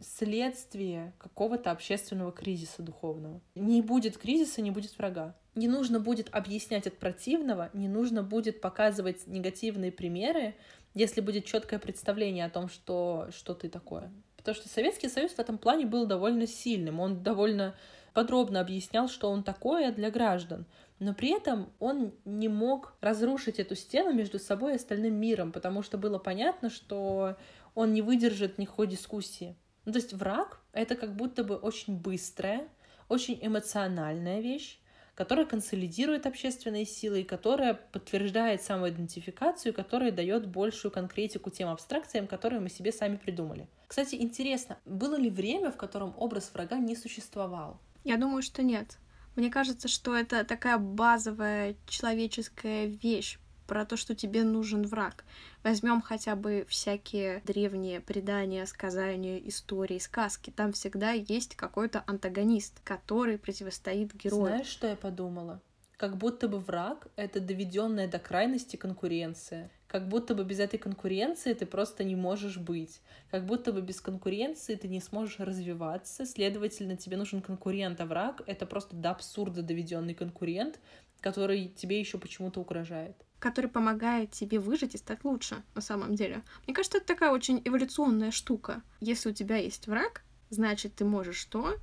следствие 0.00 1.14
какого-то 1.16 1.70
общественного 1.70 2.30
кризиса 2.30 2.82
духовного. 2.82 3.40
Не 3.54 3.80
будет 3.80 4.18
кризиса, 4.18 4.60
не 4.60 4.70
будет 4.70 4.98
врага. 4.98 5.34
Не 5.54 5.66
нужно 5.66 5.98
будет 5.98 6.28
объяснять 6.34 6.86
от 6.86 6.98
противного, 6.98 7.70
не 7.72 7.88
нужно 7.88 8.22
будет 8.22 8.60
показывать 8.60 9.26
негативные 9.26 9.90
примеры, 9.90 10.56
если 10.92 11.22
будет 11.22 11.46
четкое 11.46 11.78
представление 11.78 12.44
о 12.44 12.50
том, 12.50 12.68
что, 12.68 13.28
что 13.32 13.54
ты 13.54 13.70
такое. 13.70 14.12
Потому 14.38 14.54
что 14.54 14.68
Советский 14.68 15.08
Союз 15.08 15.32
в 15.32 15.38
этом 15.38 15.58
плане 15.58 15.84
был 15.84 16.06
довольно 16.06 16.46
сильным. 16.46 17.00
Он 17.00 17.22
довольно 17.22 17.74
подробно 18.14 18.60
объяснял, 18.60 19.08
что 19.08 19.30
он 19.30 19.42
такое 19.42 19.92
для 19.92 20.10
граждан. 20.10 20.64
Но 21.00 21.12
при 21.14 21.36
этом 21.36 21.70
он 21.78 22.12
не 22.24 22.48
мог 22.48 22.94
разрушить 23.00 23.58
эту 23.58 23.76
стену 23.76 24.12
между 24.12 24.38
собой 24.38 24.72
и 24.72 24.76
остальным 24.76 25.14
миром, 25.14 25.52
потому 25.52 25.82
что 25.82 25.98
было 25.98 26.18
понятно, 26.18 26.70
что 26.70 27.36
он 27.74 27.92
не 27.92 28.02
выдержит 28.02 28.58
никакой 28.58 28.86
дискуссии. 28.86 29.54
Ну, 29.84 29.92
то 29.92 29.98
есть 29.98 30.12
враг— 30.14 30.60
это 30.72 30.96
как 30.96 31.14
будто 31.14 31.44
бы 31.44 31.56
очень 31.56 31.96
быстрая, 31.96 32.68
очень 33.08 33.38
эмоциональная 33.40 34.40
вещь, 34.40 34.80
которая 35.14 35.46
консолидирует 35.46 36.26
общественные 36.26 36.86
силы 36.86 37.22
и 37.22 37.24
которая 37.24 37.74
подтверждает 37.74 38.62
самоидентификацию, 38.62 39.74
которая 39.74 40.12
дает 40.12 40.46
большую 40.46 40.92
конкретику 40.92 41.50
тем 41.50 41.68
абстракциям, 41.68 42.26
которые 42.26 42.60
мы 42.60 42.68
себе 42.68 42.92
сами 42.92 43.16
придумали. 43.16 43.68
Кстати, 43.88 44.14
интересно, 44.14 44.78
было 44.84 45.16
ли 45.16 45.30
время, 45.30 45.72
в 45.72 45.76
котором 45.76 46.14
образ 46.16 46.50
врага 46.54 46.78
не 46.78 46.94
существовал? 46.94 47.80
Я 48.04 48.16
думаю, 48.16 48.42
что 48.42 48.62
нет. 48.62 48.98
Мне 49.34 49.50
кажется, 49.50 49.88
что 49.88 50.16
это 50.16 50.44
такая 50.44 50.78
базовая 50.78 51.74
человеческая 51.86 52.86
вещь, 52.86 53.38
про 53.68 53.84
то, 53.84 53.96
что 53.96 54.16
тебе 54.16 54.42
нужен 54.44 54.82
враг. 54.84 55.24
Возьмем 55.62 56.00
хотя 56.00 56.34
бы 56.34 56.66
всякие 56.68 57.42
древние 57.44 58.00
предания, 58.00 58.64
сказания, 58.66 59.38
истории, 59.46 59.98
сказки. 59.98 60.50
Там 60.50 60.72
всегда 60.72 61.12
есть 61.12 61.54
какой-то 61.54 62.02
антагонист, 62.06 62.80
который 62.82 63.38
противостоит 63.38 64.14
герою. 64.14 64.46
Знаешь, 64.46 64.66
что 64.66 64.88
я 64.88 64.96
подумала? 64.96 65.60
Как 65.98 66.16
будто 66.16 66.48
бы 66.48 66.58
враг— 66.58 67.08
это 67.16 67.40
доведенная 67.40 68.08
до 68.08 68.18
крайности 68.18 68.76
конкуренция. 68.76 69.70
Как 69.88 70.06
будто 70.06 70.34
бы 70.34 70.44
без 70.44 70.60
этой 70.60 70.78
конкуренции 70.78 71.54
ты 71.54 71.64
просто 71.64 72.04
не 72.04 72.14
можешь 72.14 72.58
быть. 72.58 73.00
Как 73.30 73.46
будто 73.46 73.72
бы 73.72 73.80
без 73.80 74.00
конкуренции 74.02 74.74
ты 74.74 74.86
не 74.86 75.00
сможешь 75.00 75.40
развиваться. 75.40 76.26
Следовательно, 76.26 76.96
тебе 76.96 77.16
нужен 77.16 77.40
конкурент, 77.40 78.00
а 78.00 78.06
враг— 78.06 78.42
это 78.46 78.66
просто 78.66 78.94
до 78.94 79.10
абсурда 79.10 79.62
доведенный 79.62 80.14
конкурент, 80.14 80.78
который 81.20 81.68
тебе 81.68 81.98
еще 81.98 82.18
почему-то 82.18 82.60
угрожает 82.60 83.16
который 83.38 83.70
помогает 83.70 84.32
тебе 84.32 84.58
выжить 84.58 84.96
и 84.96 84.98
стать 84.98 85.24
лучше 85.24 85.62
на 85.74 85.80
самом 85.80 86.16
деле. 86.16 86.42
Мне 86.66 86.74
кажется, 86.74 86.98
это 86.98 87.06
такая 87.06 87.30
очень 87.30 87.62
эволюционная 87.64 88.32
штука. 88.32 88.82
Если 89.00 89.30
у 89.30 89.32
тебя 89.32 89.56
есть 89.56 89.86
враг, 89.86 90.24
значит, 90.50 90.96
ты 90.96 91.04
можешь 91.04 91.36
что? 91.36 91.76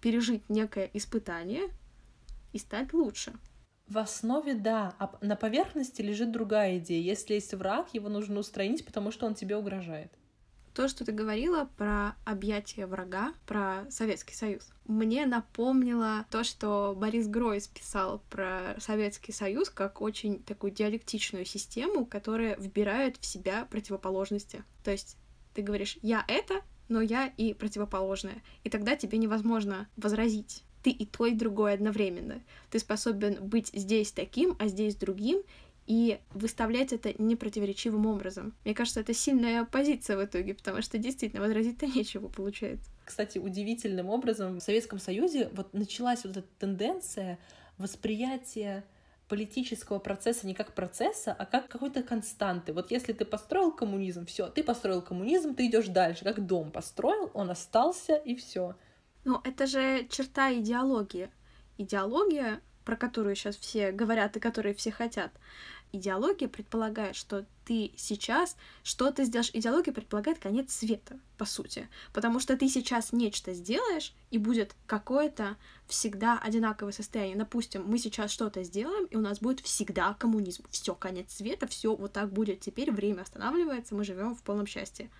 Пережить 0.00 0.48
некое 0.48 0.90
испытание 0.94 1.68
и 2.52 2.58
стать 2.58 2.92
лучше. 2.92 3.34
В 3.88 3.98
основе 3.98 4.54
да, 4.54 4.94
а 4.98 5.16
на 5.20 5.36
поверхности 5.36 6.00
лежит 6.02 6.32
другая 6.32 6.78
идея. 6.78 7.02
Если 7.02 7.34
есть 7.34 7.52
враг, 7.54 7.92
его 7.92 8.08
нужно 8.08 8.40
устранить, 8.40 8.86
потому 8.86 9.10
что 9.10 9.26
он 9.26 9.34
тебе 9.34 9.56
угрожает. 9.56 10.12
То, 10.74 10.88
что 10.88 11.04
ты 11.04 11.12
говорила 11.12 11.68
про 11.76 12.16
объятие 12.24 12.86
врага, 12.86 13.34
про 13.46 13.84
Советский 13.90 14.34
Союз, 14.34 14.70
мне 14.86 15.26
напомнило 15.26 16.24
то, 16.30 16.44
что 16.44 16.94
Борис 16.96 17.28
Гройс 17.28 17.68
писал 17.68 18.22
про 18.30 18.76
Советский 18.78 19.32
Союз 19.32 19.68
как 19.68 20.00
очень 20.00 20.42
такую 20.42 20.72
диалектичную 20.72 21.44
систему, 21.44 22.06
которая 22.06 22.56
вбирает 22.56 23.18
в 23.18 23.26
себя 23.26 23.66
противоположности. 23.66 24.64
То 24.82 24.90
есть 24.90 25.18
ты 25.52 25.60
говоришь 25.60 25.98
«я 26.00 26.24
это», 26.26 26.62
но 26.88 27.00
я 27.00 27.26
и 27.26 27.52
противоположное. 27.54 28.42
И 28.64 28.70
тогда 28.70 28.96
тебе 28.96 29.18
невозможно 29.18 29.88
возразить. 29.96 30.64
Ты 30.82 30.90
и 30.90 31.06
то, 31.06 31.26
и 31.26 31.34
другое 31.34 31.74
одновременно. 31.74 32.40
Ты 32.70 32.78
способен 32.78 33.38
быть 33.40 33.70
здесь 33.72 34.12
таким, 34.12 34.56
а 34.58 34.68
здесь 34.68 34.96
другим, 34.96 35.42
и 35.86 36.18
выставлять 36.32 36.92
это 36.92 37.12
непротиворечивым 37.20 38.06
образом. 38.06 38.54
Мне 38.64 38.74
кажется, 38.74 39.00
это 39.00 39.14
сильная 39.14 39.64
позиция 39.64 40.16
в 40.16 40.24
итоге, 40.24 40.54
потому 40.54 40.80
что 40.82 40.98
действительно 40.98 41.42
возразить-то 41.42 41.86
нечего 41.86 42.28
получается. 42.28 42.90
Кстати, 43.04 43.38
удивительным 43.38 44.08
образом 44.08 44.60
в 44.60 44.62
Советском 44.62 44.98
Союзе 44.98 45.50
вот 45.52 45.74
началась 45.74 46.24
вот 46.24 46.36
эта 46.36 46.46
тенденция 46.58 47.38
восприятия 47.78 48.84
политического 49.28 49.98
процесса 49.98 50.46
не 50.46 50.54
как 50.54 50.74
процесса, 50.74 51.32
а 51.32 51.46
как 51.46 51.68
какой-то 51.68 52.02
константы. 52.02 52.72
Вот 52.72 52.90
если 52.90 53.12
ты 53.12 53.24
построил 53.24 53.72
коммунизм, 53.72 54.26
все, 54.26 54.48
ты 54.48 54.62
построил 54.62 55.00
коммунизм, 55.00 55.54
ты 55.54 55.66
идешь 55.66 55.88
дальше, 55.88 56.22
как 56.22 56.44
дом 56.46 56.70
построил, 56.70 57.30
он 57.32 57.50
остался 57.50 58.14
и 58.14 58.36
все. 58.36 58.76
Ну, 59.24 59.40
это 59.44 59.66
же 59.66 60.06
черта 60.10 60.52
идеологии. 60.52 61.30
Идеология 61.78 62.60
про 62.84 62.96
которую 62.96 63.34
сейчас 63.36 63.56
все 63.56 63.92
говорят 63.92 64.36
и 64.36 64.40
которые 64.40 64.74
все 64.74 64.90
хотят. 64.90 65.32
Идеология 65.94 66.48
предполагает, 66.48 67.16
что 67.16 67.44
ты 67.66 67.92
сейчас 67.96 68.56
что-то 68.82 69.24
сделаешь. 69.24 69.50
Идеология 69.52 69.92
предполагает 69.92 70.38
конец 70.38 70.72
света, 70.72 71.18
по 71.36 71.44
сути. 71.44 71.86
Потому 72.14 72.40
что 72.40 72.56
ты 72.56 72.66
сейчас 72.68 73.12
нечто 73.12 73.52
сделаешь, 73.52 74.14
и 74.30 74.38
будет 74.38 74.74
какое-то 74.86 75.58
всегда 75.86 76.38
одинаковое 76.38 76.92
состояние. 76.92 77.36
Допустим, 77.36 77.84
мы 77.86 77.98
сейчас 77.98 78.30
что-то 78.30 78.62
сделаем, 78.62 79.04
и 79.04 79.16
у 79.16 79.20
нас 79.20 79.40
будет 79.40 79.60
всегда 79.60 80.14
коммунизм. 80.14 80.64
Все, 80.70 80.94
конец 80.94 81.34
света, 81.34 81.66
все 81.66 81.94
вот 81.94 82.14
так 82.14 82.32
будет. 82.32 82.60
Теперь 82.60 82.90
время 82.90 83.20
останавливается, 83.20 83.94
мы 83.94 84.04
живем 84.04 84.34
в 84.34 84.42
полном 84.42 84.66
счастье. 84.66 85.10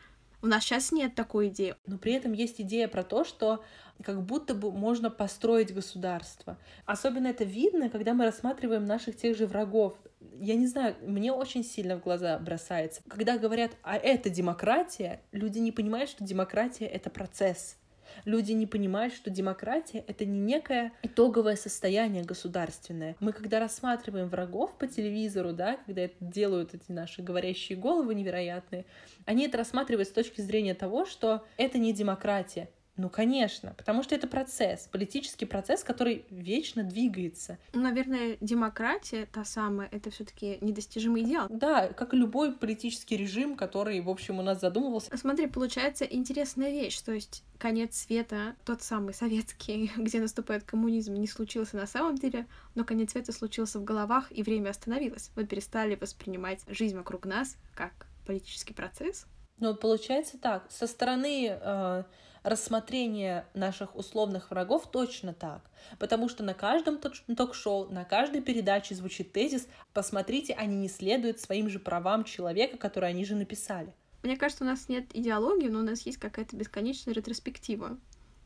У 0.42 0.46
нас 0.46 0.64
сейчас 0.64 0.90
нет 0.90 1.14
такой 1.14 1.48
идеи. 1.48 1.76
Но 1.86 1.98
при 1.98 2.14
этом 2.14 2.32
есть 2.32 2.60
идея 2.60 2.88
про 2.88 3.04
то, 3.04 3.24
что 3.24 3.64
как 4.02 4.22
будто 4.22 4.54
бы 4.54 4.72
можно 4.72 5.08
построить 5.08 5.72
государство. 5.72 6.58
Особенно 6.84 7.28
это 7.28 7.44
видно, 7.44 7.88
когда 7.88 8.12
мы 8.12 8.24
рассматриваем 8.24 8.84
наших 8.84 9.16
тех 9.16 9.36
же 9.36 9.46
врагов. 9.46 9.96
Я 10.40 10.56
не 10.56 10.66
знаю, 10.66 10.96
мне 11.02 11.32
очень 11.32 11.62
сильно 11.62 11.96
в 11.96 12.02
глаза 12.02 12.36
бросается. 12.40 13.02
Когда 13.08 13.38
говорят, 13.38 13.70
а 13.82 13.96
это 13.96 14.30
демократия, 14.30 15.22
люди 15.30 15.60
не 15.60 15.70
понимают, 15.70 16.10
что 16.10 16.24
демократия— 16.24 16.86
это 16.86 17.08
процесс. 17.08 17.76
Люди 18.24 18.52
не 18.52 18.66
понимают, 18.66 19.14
что 19.14 19.30
демократия— 19.30 20.04
это 20.06 20.24
не 20.24 20.38
некое 20.38 20.92
итоговое 21.02 21.56
состояние 21.56 22.24
государственное. 22.24 23.16
Мы 23.20 23.32
когда 23.32 23.58
рассматриваем 23.58 24.28
врагов 24.28 24.76
по 24.78 24.86
телевизору, 24.86 25.52
да, 25.52 25.78
когда 25.86 26.02
это 26.02 26.14
делают 26.20 26.74
эти 26.74 26.92
наши 26.92 27.22
говорящие 27.22 27.76
головы 27.78 28.14
невероятные, 28.14 28.84
они 29.24 29.46
это 29.46 29.58
рассматривают 29.58 30.08
с 30.08 30.12
точки 30.12 30.40
зрения 30.40 30.74
того, 30.74 31.04
что 31.04 31.44
это 31.56 31.78
не 31.78 31.92
демократия, 31.92 32.68
ну, 32.96 33.08
конечно, 33.08 33.74
потому 33.78 34.02
что 34.02 34.14
это 34.14 34.26
процесс, 34.26 34.86
политический 34.92 35.46
процесс, 35.46 35.82
который 35.82 36.26
вечно 36.28 36.82
двигается. 36.82 37.58
Наверное, 37.72 38.36
демократия, 38.40 39.26
та 39.32 39.44
самая, 39.44 39.88
это 39.90 40.10
все 40.10 40.24
таки 40.24 40.58
недостижимый 40.60 41.22
идеал. 41.22 41.46
Да, 41.48 41.88
как 41.88 42.12
и 42.12 42.18
любой 42.18 42.52
политический 42.52 43.16
режим, 43.16 43.56
который, 43.56 44.00
в 44.00 44.10
общем, 44.10 44.38
у 44.38 44.42
нас 44.42 44.60
задумывался. 44.60 45.16
Смотри, 45.16 45.46
получается 45.46 46.04
интересная 46.04 46.70
вещь, 46.70 47.00
то 47.00 47.12
есть 47.12 47.44
конец 47.56 47.96
света, 47.96 48.56
тот 48.64 48.82
самый 48.82 49.14
советский, 49.14 49.90
где 49.96 50.20
наступает 50.20 50.64
коммунизм, 50.64 51.14
не 51.14 51.26
случился 51.26 51.76
на 51.76 51.86
самом 51.86 52.16
деле, 52.16 52.46
но 52.74 52.84
конец 52.84 53.12
света 53.12 53.32
случился 53.32 53.78
в 53.78 53.84
головах, 53.84 54.26
и 54.30 54.42
время 54.42 54.68
остановилось. 54.68 55.30
Мы 55.34 55.46
перестали 55.46 55.94
воспринимать 55.94 56.60
жизнь 56.68 56.96
вокруг 56.96 57.24
нас 57.24 57.56
как 57.74 58.06
политический 58.26 58.74
процесс. 58.74 59.26
Ну, 59.58 59.74
получается 59.74 60.38
так. 60.38 60.66
Со 60.70 60.86
стороны 60.86 61.48
э, 61.48 62.04
рассмотрение 62.42 63.46
наших 63.54 63.96
условных 63.96 64.50
врагов 64.50 64.90
точно 64.90 65.32
так. 65.32 65.62
Потому 65.98 66.28
что 66.28 66.42
на 66.42 66.54
каждом 66.54 66.98
ток-шоу, 66.98 67.90
на 67.90 68.04
каждой 68.04 68.42
передаче 68.42 68.94
звучит 68.94 69.32
тезис 69.32 69.68
«посмотрите, 69.92 70.54
они 70.54 70.76
не 70.76 70.88
следуют 70.88 71.40
своим 71.40 71.68
же 71.68 71.78
правам 71.78 72.24
человека, 72.24 72.78
которые 72.78 73.10
они 73.10 73.24
же 73.24 73.34
написали». 73.34 73.94
Мне 74.22 74.36
кажется, 74.36 74.64
у 74.64 74.66
нас 74.66 74.88
нет 74.88 75.06
идеологии, 75.14 75.68
но 75.68 75.80
у 75.80 75.82
нас 75.82 76.02
есть 76.02 76.18
какая-то 76.18 76.56
бесконечная 76.56 77.14
ретроспектива. 77.14 77.98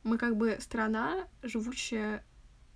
Мы 0.04 0.18
как 0.18 0.36
бы 0.36 0.56
страна, 0.60 1.26
живущая 1.42 2.24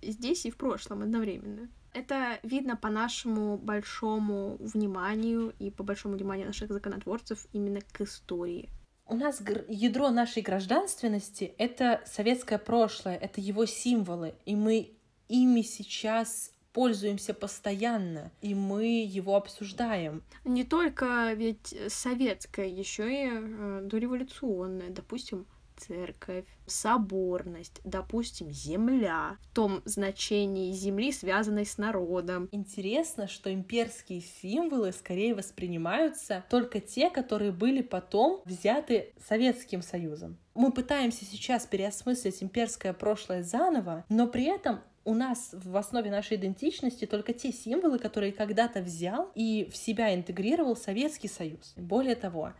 здесь 0.01 0.45
и 0.45 0.51
в 0.51 0.57
прошлом 0.57 1.01
одновременно. 1.01 1.69
Это 1.93 2.39
видно 2.43 2.77
по 2.77 2.89
нашему 2.89 3.57
большому 3.57 4.57
вниманию 4.59 5.53
и 5.59 5.71
по 5.71 5.83
большому 5.83 6.15
вниманию 6.15 6.47
наших 6.47 6.71
законотворцев 6.71 7.47
именно 7.51 7.81
к 7.81 8.01
истории 8.01 8.69
у 9.11 9.15
нас 9.15 9.41
ядро 9.67 10.09
нашей 10.09 10.41
гражданственности— 10.41 11.53
это 11.57 12.01
советское 12.05 12.57
прошлое, 12.57 13.17
это 13.17 13.41
его 13.41 13.65
символы, 13.65 14.35
и 14.45 14.55
мы 14.55 14.93
ими 15.27 15.63
сейчас 15.63 16.53
пользуемся 16.71 17.33
постоянно, 17.33 18.31
и 18.41 18.55
мы 18.55 19.03
его 19.03 19.35
обсуждаем. 19.35 20.23
Не 20.45 20.63
только 20.63 21.33
ведь 21.33 21.75
советское, 21.89 22.69
еще 22.69 23.11
и 23.11 23.29
э, 23.29 23.81
дореволюционное, 23.83 24.89
допустим, 24.89 25.45
церковь, 25.87 26.45
соборность, 26.65 27.81
допустим, 27.83 28.51
земля, 28.51 29.37
в 29.41 29.55
том 29.55 29.81
значении 29.85 30.71
земли, 30.73 31.11
связанной 31.11 31.65
с 31.65 31.77
народом. 31.77 32.49
Интересно, 32.51 33.27
что 33.27 33.53
имперские 33.53 34.21
символы 34.21 34.91
скорее 34.91 35.35
воспринимаются 35.35 36.43
только 36.49 36.79
те, 36.79 37.09
которые 37.09 37.51
были 37.51 37.81
потом 37.81 38.41
взяты 38.45 39.13
Советским 39.27 39.81
Союзом. 39.81 40.37
Мы 40.53 40.71
пытаемся 40.71 41.25
сейчас 41.25 41.65
переосмыслить 41.65 42.43
имперское 42.43 42.93
прошлое 42.93 43.43
заново, 43.43 44.05
но 44.09 44.27
при 44.27 44.45
этом 44.45 44.81
у 45.03 45.13
нас 45.13 45.49
в 45.51 45.75
основе 45.77 46.11
нашей 46.11 46.37
идентичности 46.37 47.05
только 47.05 47.33
те 47.33 47.51
символы, 47.51 47.97
которые 47.97 48.31
когда-то 48.31 48.81
взял 48.81 49.31
и 49.33 49.67
в 49.71 49.75
себя 49.75 50.13
интегрировал 50.13 50.75
Советский 50.75 51.27
Союз. 51.27 51.73
Более 51.75 52.15
того, 52.15 52.53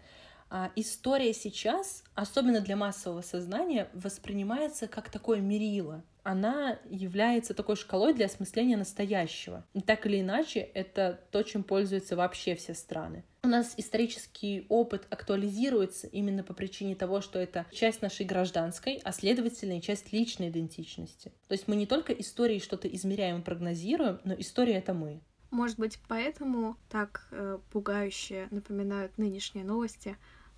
история 0.75 1.33
сейчас, 1.33 2.03
особенно 2.13 2.61
для 2.61 2.75
массового 2.75 3.21
сознания, 3.21 3.89
воспринимается 3.93 4.87
как 4.87 5.09
такое 5.09 5.39
мерило. 5.39 6.03
Она 6.23 6.77
является 6.89 7.53
такой 7.53 7.75
шкалой 7.75 8.13
для 8.13 8.27
осмысления 8.27 8.77
настоящего. 8.77 9.65
И 9.73 9.81
так 9.81 10.05
или 10.05 10.21
иначе, 10.21 10.59
это 10.59 11.19
то, 11.31 11.41
чем 11.41 11.63
пользуются 11.63 12.15
вообще 12.15 12.55
все 12.55 12.73
страны. 12.73 13.23
У 13.43 13.47
нас 13.47 13.73
исторический 13.77 14.67
опыт 14.69 15.07
актуализируется 15.09 16.05
именно 16.05 16.43
по 16.43 16.53
причине 16.53 16.95
того, 16.95 17.21
что 17.21 17.39
это 17.39 17.65
часть 17.71 18.03
нашей 18.03 18.25
гражданской, 18.25 19.01
а 19.03 19.11
следовательно 19.11 19.79
и 19.79 19.81
часть 19.81 20.13
личной 20.13 20.49
идентичности. 20.49 21.31
То 21.47 21.53
есть 21.53 21.67
мы 21.67 21.75
не 21.75 21.87
только 21.87 22.13
историей 22.13 22.59
что-то 22.59 22.87
измеряем 22.87 23.39
и 23.39 23.43
прогнозируем, 23.43 24.19
но 24.23 24.35
история— 24.35 24.73
это 24.75 24.93
мы. 24.93 25.21
Может 25.49 25.79
быть, 25.79 25.99
поэтому 26.07 26.77
так 26.87 27.27
э, 27.31 27.59
пугающе 27.71 28.47
напоминают 28.51 29.17
нынешние 29.17 29.65
новости 29.65 30.15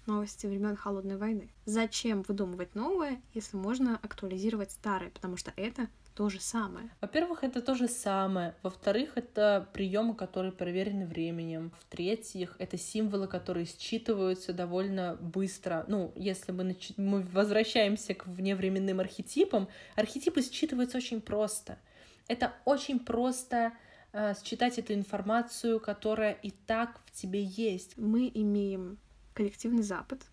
новости 0.07 0.47
времен 0.47 0.75
Холодной 0.75 1.17
войны. 1.17 1.49
Зачем 1.65 2.23
выдумывать 2.23 2.75
новое, 2.75 3.21
если 3.33 3.57
можно 3.57 3.97
актуализировать 4.01 4.71
старое, 4.71 5.09
потому 5.09 5.37
что 5.37 5.53
это 5.55 5.87
то 6.15 6.29
же 6.29 6.39
самое. 6.39 6.89
Во-первых, 7.01 7.43
это 7.43 7.61
то 7.61 7.75
же 7.75 7.87
самое. 7.87 8.55
Во-вторых, 8.61 9.13
это 9.15 9.67
приемы, 9.73 10.15
которые 10.15 10.51
проверены 10.51 11.07
временем. 11.07 11.71
В-третьих, 11.79 12.55
это 12.59 12.77
символы, 12.77 13.27
которые 13.27 13.65
считываются 13.65 14.53
довольно 14.53 15.15
быстро. 15.15 15.85
Ну, 15.87 16.11
если 16.15 16.51
мы, 16.51 16.63
нач... 16.63 16.91
мы 16.97 17.21
возвращаемся 17.21 18.13
к 18.13 18.27
вневременным 18.27 18.99
архетипам, 18.99 19.67
архетипы 19.95 20.41
считываются 20.41 20.97
очень 20.97 21.21
просто. 21.21 21.79
Это 22.27 22.53
очень 22.65 22.99
просто 22.99 23.73
э, 24.11 24.33
считать 24.43 24.77
эту 24.77 24.93
информацию, 24.93 25.79
которая 25.79 26.33
и 26.33 26.51
так 26.51 27.01
в 27.05 27.11
тебе 27.11 27.43
есть. 27.43 27.97
Мы 27.97 28.31
имеем 28.33 28.99
коллективный 29.33 29.83
Запад, 29.83 30.25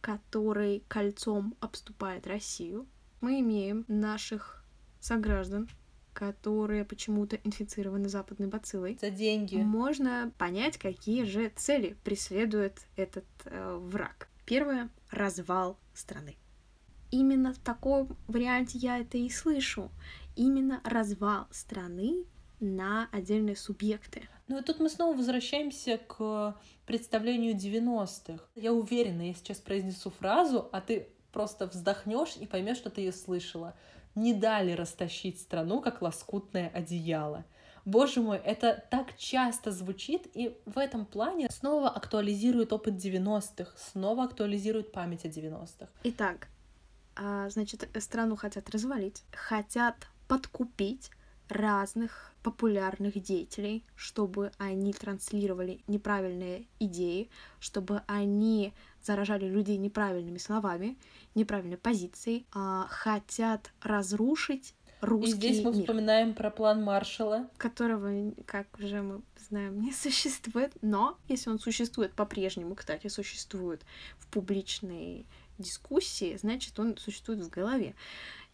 который 0.00 0.84
кольцом 0.88 1.56
обступает 1.60 2.26
Россию. 2.26 2.86
Мы 3.20 3.40
имеем 3.40 3.84
наших 3.88 4.64
сограждан, 5.00 5.68
которые 6.12 6.84
почему-то 6.84 7.36
инфицированы 7.36 8.08
западной 8.08 8.48
бациллой. 8.48 8.98
За 9.00 9.10
деньги. 9.10 9.56
Можно 9.56 10.32
понять, 10.38 10.76
какие 10.76 11.24
же 11.24 11.50
цели 11.54 11.96
преследует 12.04 12.80
этот 12.96 13.24
э, 13.44 13.76
враг. 13.76 14.28
Первое— 14.44 14.88
развал 15.10 15.78
страны. 15.94 16.36
Именно 17.10 17.54
в 17.54 17.58
таком 17.58 18.16
варианте 18.26 18.78
я 18.78 18.98
это 18.98 19.16
и 19.16 19.30
слышу. 19.30 19.90
Именно 20.36 20.80
развал 20.84 21.46
страны 21.50 22.24
на 22.60 23.08
отдельные 23.12 23.56
субъекты. 23.56 24.28
Ну 24.48 24.58
и 24.58 24.62
тут 24.62 24.80
мы 24.80 24.88
снова 24.88 25.16
возвращаемся 25.16 25.98
к 25.98 26.56
представлению 26.86 27.54
90-х. 27.54 28.42
Я 28.54 28.72
уверена, 28.72 29.28
я 29.28 29.34
сейчас 29.34 29.58
произнесу 29.58 30.10
фразу, 30.10 30.68
а 30.72 30.80
ты 30.80 31.08
просто 31.32 31.66
вздохнешь 31.66 32.36
и 32.36 32.46
поймешь, 32.46 32.78
что 32.78 32.88
ты 32.88 33.02
ее 33.02 33.12
слышала. 33.12 33.76
Не 34.14 34.32
дали 34.32 34.72
растащить 34.72 35.38
страну, 35.38 35.82
как 35.82 36.00
лоскутное 36.00 36.70
одеяло. 36.70 37.44
Боже 37.84 38.20
мой, 38.20 38.38
это 38.38 38.84
так 38.90 39.16
часто 39.16 39.70
звучит, 39.70 40.26
и 40.34 40.58
в 40.66 40.78
этом 40.78 41.06
плане 41.06 41.48
снова 41.50 41.88
актуализирует 41.88 42.72
опыт 42.72 42.94
90-х, 42.94 43.72
снова 43.76 44.24
актуализирует 44.24 44.92
память 44.92 45.24
о 45.24 45.28
90-х. 45.28 45.88
Итак, 46.04 46.48
а, 47.16 47.48
значит, 47.50 47.88
страну 47.98 48.36
хотят 48.36 48.68
развалить, 48.70 49.24
хотят 49.32 49.94
подкупить 50.26 51.10
разных 51.48 52.32
популярных 52.42 53.20
деятелей, 53.20 53.84
чтобы 53.94 54.52
они 54.58 54.92
транслировали 54.92 55.80
неправильные 55.86 56.66
идеи, 56.78 57.30
чтобы 57.58 58.02
они 58.06 58.72
заражали 59.02 59.46
людей 59.46 59.76
неправильными 59.76 60.38
словами, 60.38 60.96
неправильной 61.34 61.78
позицией, 61.78 62.46
а 62.52 62.86
хотят 62.88 63.72
разрушить 63.82 64.74
русский 65.00 65.30
И 65.30 65.34
здесь 65.34 65.64
мы 65.64 65.72
мир, 65.72 65.80
вспоминаем 65.82 66.34
про 66.34 66.50
план 66.50 66.82
Маршала. 66.82 67.48
Которого, 67.56 68.32
как 68.46 68.66
уже 68.78 69.02
мы 69.02 69.22
знаем, 69.48 69.80
не 69.80 69.92
существует, 70.04 70.72
но 70.82 71.18
если 71.28 71.50
он 71.50 71.58
существует 71.58 72.12
по-прежнему, 72.14 72.74
кстати, 72.74 73.08
существует 73.08 73.82
в 74.18 74.26
публичной 74.28 75.26
дискуссии, 75.58 76.36
значит, 76.36 76.78
он 76.78 76.96
существует 76.96 77.40
в 77.40 77.50
голове 77.50 77.94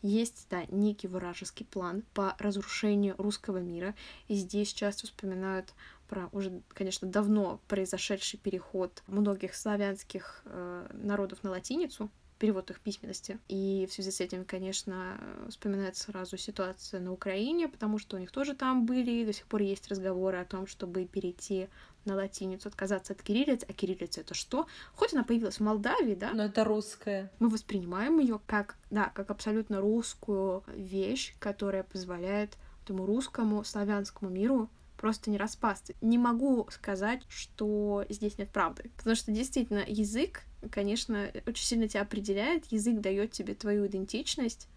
есть, 0.05 0.47
да, 0.51 0.64
некий 0.69 1.09
вражеский 1.09 1.64
план 1.64 2.05
по 2.12 2.37
разрушению 2.38 3.14
русского 3.17 3.59
мира. 3.59 3.95
И 4.29 4.35
здесь 4.35 4.73
часто 4.73 5.07
вспоминают 5.07 5.73
про 6.09 6.29
уже, 6.33 6.61
конечно, 6.69 7.09
давно 7.09 7.59
произошедший 7.69 8.38
переход 8.38 9.03
многих 9.07 9.55
славянских 9.55 10.43
э, 10.45 10.87
народов 10.93 11.43
на 11.43 11.51
латиницу, 11.51 12.11
перевод 12.38 12.71
их 12.71 12.81
письменности. 12.81 13.38
И 13.49 13.87
в 13.88 13.95
связи 13.95 14.11
с 14.11 14.21
этим, 14.21 14.45
конечно, 14.45 15.19
вспоминается 15.49 16.05
сразу 16.05 16.37
ситуация 16.37 17.01
на 17.01 17.11
Украине, 17.11 17.69
потому 17.69 17.99
что 17.99 18.17
у 18.17 18.21
них 18.21 18.31
тоже 18.31 18.55
там 18.55 18.85
были, 18.85 19.11
и 19.11 19.25
до 19.25 19.33
сих 19.33 19.47
пор 19.47 19.62
есть 19.62 19.88
разговоры 19.88 20.37
о 20.37 20.45
том, 20.45 20.67
чтобы 20.67 21.07
перейти 21.07 21.69
на 22.07 22.14
латиницу, 22.14 22.69
отказаться 22.69 23.12
от 23.12 23.23
кириллицы. 23.23 23.67
А 23.69 23.73
кириллица 23.73 24.21
это 24.21 24.35
что? 24.35 24.67
Хоть 24.95 25.12
она 25.12 25.25
появилась 25.25 25.57
в 25.57 25.61
Молдавии, 25.61 26.14
да? 26.14 26.33
Но 26.33 26.45
это 26.45 26.64
русская. 26.64 27.31
Мы 27.38 27.49
воспринимаем 27.49 28.19
ее 28.19 28.40
как, 28.47 28.77
да, 28.90 29.11
как 29.14 29.31
абсолютно 29.31 29.81
русскую 29.81 30.64
вещь, 30.69 31.35
которая 31.38 31.83
позволяет 31.83 32.57
этому 32.85 33.07
русскому 33.07 33.64
славянскому 33.64 34.31
миру 34.31 34.69
просто 34.97 35.31
не 35.31 35.38
распасться. 35.38 35.95
Не 36.01 36.19
могу 36.19 36.67
сказать, 36.71 37.23
что 37.29 38.05
здесь 38.09 38.38
нет 38.38 38.51
правды. 38.51 38.90
Потому 38.97 39.17
что 39.17 39.33
действительно 39.33 39.85
язык, 39.87 40.43
конечно, 40.71 41.31
очень 41.47 41.64
сильно 41.64 41.88
тебя 41.88 42.03
определяет. 42.03 42.67
Язык 42.67 43.01
дает 43.01 43.33
тебе 43.33 43.55
твою 43.55 43.87
идентичность. 43.87 44.69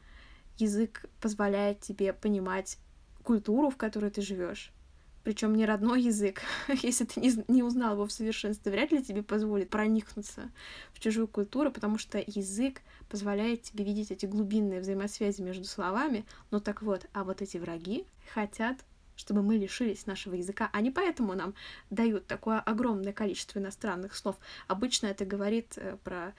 Язык 0.58 1.06
позволяет 1.22 1.82
тебе 1.82 2.14
понимать 2.14 2.78
культуру, 3.24 3.70
в 3.70 3.78
которой 3.78 4.10
ты 4.10 4.22
живешь 4.22 4.74
причем 5.28 5.56
не 5.56 5.66
родной 5.66 6.04
язык, 6.04 6.42
если 6.84 7.04
ты 7.04 7.20
не, 7.20 7.34
не 7.50 7.62
узнал 7.62 7.96
его 7.96 8.08
в 8.08 8.14
совершенстве, 8.14 8.72
вряд 8.72 8.94
ли 8.94 9.04
тебе 9.04 9.24
позволит 9.24 9.70
проникнуться 9.70 10.50
в 10.94 11.02
чужую 11.02 11.28
культуру, 11.28 11.70
потому 11.70 11.98
что 11.98 12.24
язык 12.26 12.80
позволяет 13.10 13.64
тебе 13.64 13.84
видеть 13.84 14.10
эти 14.10 14.26
глубинные 14.26 14.80
взаимосвязи 14.80 15.42
между 15.42 15.66
словами. 15.66 16.26
Ну 16.50 16.62
так 16.62 16.82
вот, 16.82 17.08
а 17.12 17.26
вот 17.26 17.42
эти 17.42 17.58
враги 17.58 18.06
хотят 18.34 18.78
чтобы 19.18 19.42
мы 19.42 19.58
лишились 19.58 20.06
нашего 20.06 20.36
языка. 20.36 20.70
Они 20.72 20.92
поэтому 20.92 21.34
нам 21.34 21.56
дают 21.90 22.28
такое 22.28 22.60
огромное 22.60 23.12
количество 23.12 23.60
иностранных 23.60 24.16
слов. 24.16 24.38
Обычно 24.68 25.08
это 25.08 25.26
говорит 25.26 25.74
э, 25.76 25.98
про 26.04 26.36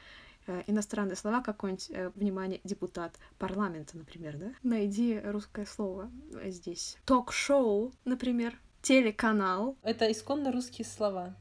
э, 0.46 0.62
иностранные 0.68 1.16
слова, 1.16 1.42
какой-нибудь, 1.42 1.90
э, 1.90 2.11
внимание, 2.14 2.61
депутат 2.62 3.18
парламента, 3.37 3.98
например, 3.98 4.37
да? 4.38 4.53
Найди 4.62 5.18
русское 5.18 5.66
слово 5.66 6.09
здесь. 6.44 6.96
Ток-шоу, 7.05 7.92
например, 8.05 8.57
телеканал. 8.82 9.76
Это 9.82 10.10
исконно 10.10 10.52
русские 10.52 10.84
слова. 10.84 11.34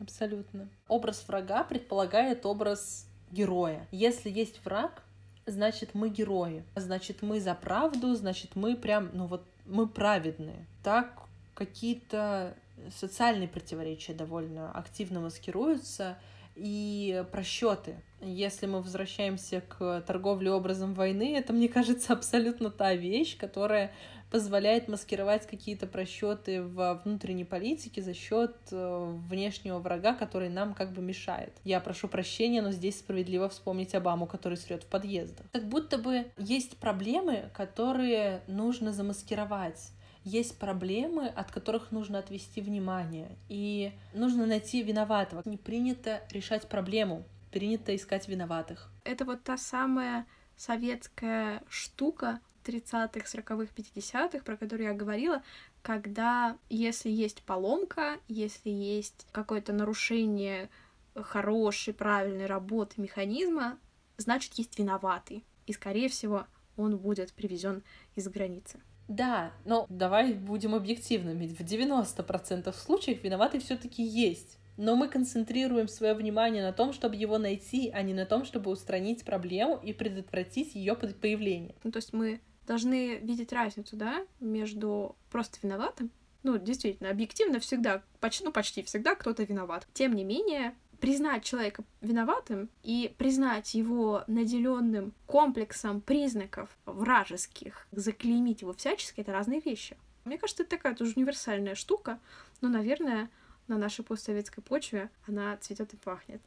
Абсолютно. 0.00 0.68
Образ 0.86 1.24
врага 1.26 1.64
предполагает 1.64 2.46
образ 2.46 3.06
героя. 3.30 3.86
Если 3.90 4.30
есть 4.30 4.64
враг, 4.64 5.02
значит 5.46 5.94
мы 5.94 6.08
герои. 6.08 6.64
Значит 6.76 7.22
мы 7.22 7.40
за 7.40 7.54
правду, 7.54 8.14
значит 8.14 8.54
мы 8.54 8.76
прям, 8.76 9.10
ну 9.12 9.26
вот 9.26 9.44
мы 9.66 9.88
праведные. 9.88 10.66
Так 10.82 11.22
какие-то 11.54 12.54
социальные 12.96 13.48
противоречия 13.48 14.14
довольно 14.14 14.70
активно 14.70 15.20
маскируются 15.20 16.16
и 16.54 17.24
просчеты. 17.32 17.96
Если 18.20 18.66
мы 18.66 18.82
возвращаемся 18.82 19.60
к 19.60 20.02
торговле 20.06 20.50
образом 20.50 20.94
войны, 20.94 21.36
это, 21.36 21.52
мне 21.52 21.68
кажется, 21.68 22.12
абсолютно 22.12 22.70
та 22.70 22.94
вещь, 22.94 23.36
которая 23.36 23.92
позволяет 24.30 24.88
маскировать 24.88 25.46
какие-то 25.46 25.86
просчеты 25.86 26.62
в 26.62 27.00
внутренней 27.04 27.44
политике 27.44 28.02
за 28.02 28.14
счет 28.14 28.56
э, 28.70 29.14
внешнего 29.28 29.78
врага, 29.78 30.14
который 30.14 30.48
нам 30.48 30.74
как 30.74 30.92
бы 30.92 31.02
мешает. 31.02 31.52
Я 31.64 31.80
прошу 31.80 32.08
прощения, 32.08 32.62
но 32.62 32.70
здесь 32.70 32.98
справедливо 32.98 33.48
вспомнить 33.48 33.94
Обаму, 33.94 34.26
который 34.26 34.58
срет 34.58 34.84
в 34.84 34.86
подъездах. 34.86 35.46
Как 35.52 35.68
будто 35.68 35.98
бы 35.98 36.26
есть 36.36 36.78
проблемы, 36.78 37.50
которые 37.54 38.42
нужно 38.46 38.92
замаскировать 38.92 39.90
есть 40.24 40.58
проблемы, 40.58 41.28
от 41.28 41.50
которых 41.50 41.90
нужно 41.90 42.18
отвести 42.18 42.60
внимание, 42.60 43.30
и 43.48 43.92
нужно 44.12 44.44
найти 44.44 44.82
виноватого. 44.82 45.42
Не 45.46 45.56
принято 45.56 46.20
решать 46.30 46.68
проблему, 46.68 47.24
принято 47.50 47.96
искать 47.96 48.28
виноватых. 48.28 48.90
Это 49.04 49.24
вот 49.24 49.42
та 49.42 49.56
самая 49.56 50.26
советская 50.56 51.62
штука 51.68 52.40
30-х, 52.68 53.20
40-х, 53.20 53.72
50-х, 53.74 54.44
про 54.44 54.56
которую 54.56 54.88
я 54.88 54.94
говорила, 54.94 55.42
когда 55.82 56.56
если 56.68 57.10
есть 57.10 57.42
поломка, 57.42 58.18
если 58.28 58.70
есть 58.70 59.26
какое-то 59.32 59.72
нарушение 59.72 60.68
хорошей, 61.14 61.94
правильной 61.94 62.46
работы 62.46 63.00
механизма, 63.00 63.78
значит, 64.16 64.54
есть 64.54 64.78
виноватый. 64.78 65.44
И, 65.66 65.72
скорее 65.72 66.08
всего, 66.08 66.46
он 66.76 66.96
будет 66.96 67.32
привезен 67.32 67.82
из 68.14 68.28
границы. 68.28 68.80
Да, 69.08 69.52
но 69.64 69.86
давай 69.88 70.34
будем 70.34 70.74
объективными. 70.74 71.46
В 71.46 71.60
90% 71.60 72.72
случаев 72.74 73.24
виноватый 73.24 73.60
все 73.60 73.76
таки 73.76 74.02
есть. 74.02 74.58
Но 74.76 74.94
мы 74.94 75.08
концентрируем 75.08 75.88
свое 75.88 76.14
внимание 76.14 76.62
на 76.62 76.72
том, 76.72 76.92
чтобы 76.92 77.16
его 77.16 77.38
найти, 77.38 77.90
а 77.92 78.02
не 78.02 78.14
на 78.14 78.26
том, 78.26 78.44
чтобы 78.44 78.70
устранить 78.70 79.24
проблему 79.24 79.80
и 79.82 79.92
предотвратить 79.92 80.74
ее 80.74 80.94
появление. 80.94 81.74
Ну, 81.82 81.90
то 81.90 81.96
есть 81.96 82.12
мы 82.12 82.40
должны 82.68 83.16
видеть 83.16 83.52
разницу, 83.52 83.96
да, 83.96 84.24
между 84.38 85.16
просто 85.30 85.58
виноватым, 85.62 86.10
ну, 86.44 86.58
действительно, 86.58 87.10
объективно 87.10 87.58
всегда, 87.58 88.02
почти, 88.20 88.44
ну, 88.44 88.52
почти 88.52 88.82
всегда 88.82 89.14
кто-то 89.14 89.42
виноват. 89.42 89.88
Тем 89.94 90.14
не 90.14 90.22
менее, 90.22 90.74
признать 91.00 91.44
человека 91.44 91.82
виноватым 92.00 92.68
и 92.82 93.14
признать 93.18 93.74
его 93.74 94.22
наделенным 94.26 95.14
комплексом 95.26 96.00
признаков 96.00 96.76
вражеских, 96.84 97.88
заклеймить 97.90 98.60
его 98.60 98.72
всячески, 98.74 99.20
это 99.20 99.32
разные 99.32 99.60
вещи. 99.60 99.96
Мне 100.24 100.38
кажется, 100.38 100.62
это 100.62 100.76
такая 100.76 100.94
тоже 100.94 101.14
универсальная 101.16 101.74
штука, 101.74 102.20
но, 102.60 102.68
наверное, 102.68 103.30
на 103.66 103.78
нашей 103.78 104.04
постсоветской 104.04 104.62
почве 104.62 105.10
она 105.26 105.56
цветет 105.56 105.94
и 105.94 105.96
пахнет. 105.96 106.42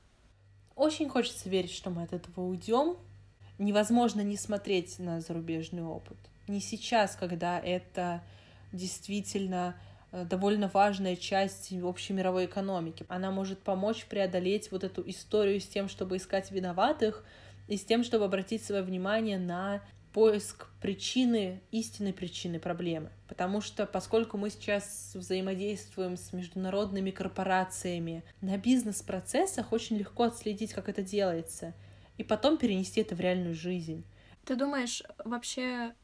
Очень 0.76 1.09
хочется 1.09 1.49
верить, 1.49 1.72
что 1.72 1.89
мы 1.89 2.03
от 2.03 2.13
этого 2.13 2.41
уйдем. 2.41 2.97
Невозможно 3.62 4.22
не 4.22 4.38
смотреть 4.38 4.99
на 4.99 5.22
зарубежный 5.22 5.84
опыт. 5.84 6.18
Не 6.47 6.59
сейчас, 6.59 7.16
когда 7.16 7.59
это 7.59 8.22
действительно 8.74 9.76
Э, 10.12 10.26
довольно 10.26 10.70
важная 10.74 11.16
часть 11.16 11.72
общей 11.82 12.14
мировой 12.14 12.45
экономики. 12.45 13.05
Она 13.07 13.32
может 13.32 13.59
помочь 13.59 14.05
преодолеть 14.05 14.72
вот 14.72 14.84
эту 14.84 15.07
историю 15.09 15.59
с 15.59 15.68
тем, 15.68 15.88
чтобы 15.88 16.18
искать 16.18 16.51
виноватых, 16.51 17.24
и 17.68 17.78
с 17.78 17.86
тем, 17.86 18.03
чтобы 18.03 18.26
обратить 18.26 18.66
свое 18.66 18.82
внимание 18.82 19.39
на 19.39 19.82
поиск 20.12 20.68
причины, 20.82 21.62
истинной 21.72 22.12
причины 22.12 22.59
проблемы. 22.59 23.12
Потому 23.30 23.62
что 23.62 23.86
поскольку 23.86 24.38
мы 24.38 24.49
сейчас 24.49 25.12
взаимодействуем 25.14 26.18
с 26.18 26.34
международными 26.34 27.12
корпорациями, 27.12 28.24
на 28.41 28.57
бизнес-процессах 28.57 29.72
очень 29.72 29.95
легко 29.95 30.24
отследить, 30.24 30.74
как 30.74 30.89
это 30.89 31.01
делается, 31.01 31.74
и 32.22 32.24
потом 32.24 32.57
перенести 32.57 33.01
это 33.01 33.15
в 33.15 33.19
реальную 33.19 33.55
жизнь. 33.55 34.05
Ты 34.45 34.55
думаешь, 34.55 35.01
вообще 35.26 35.95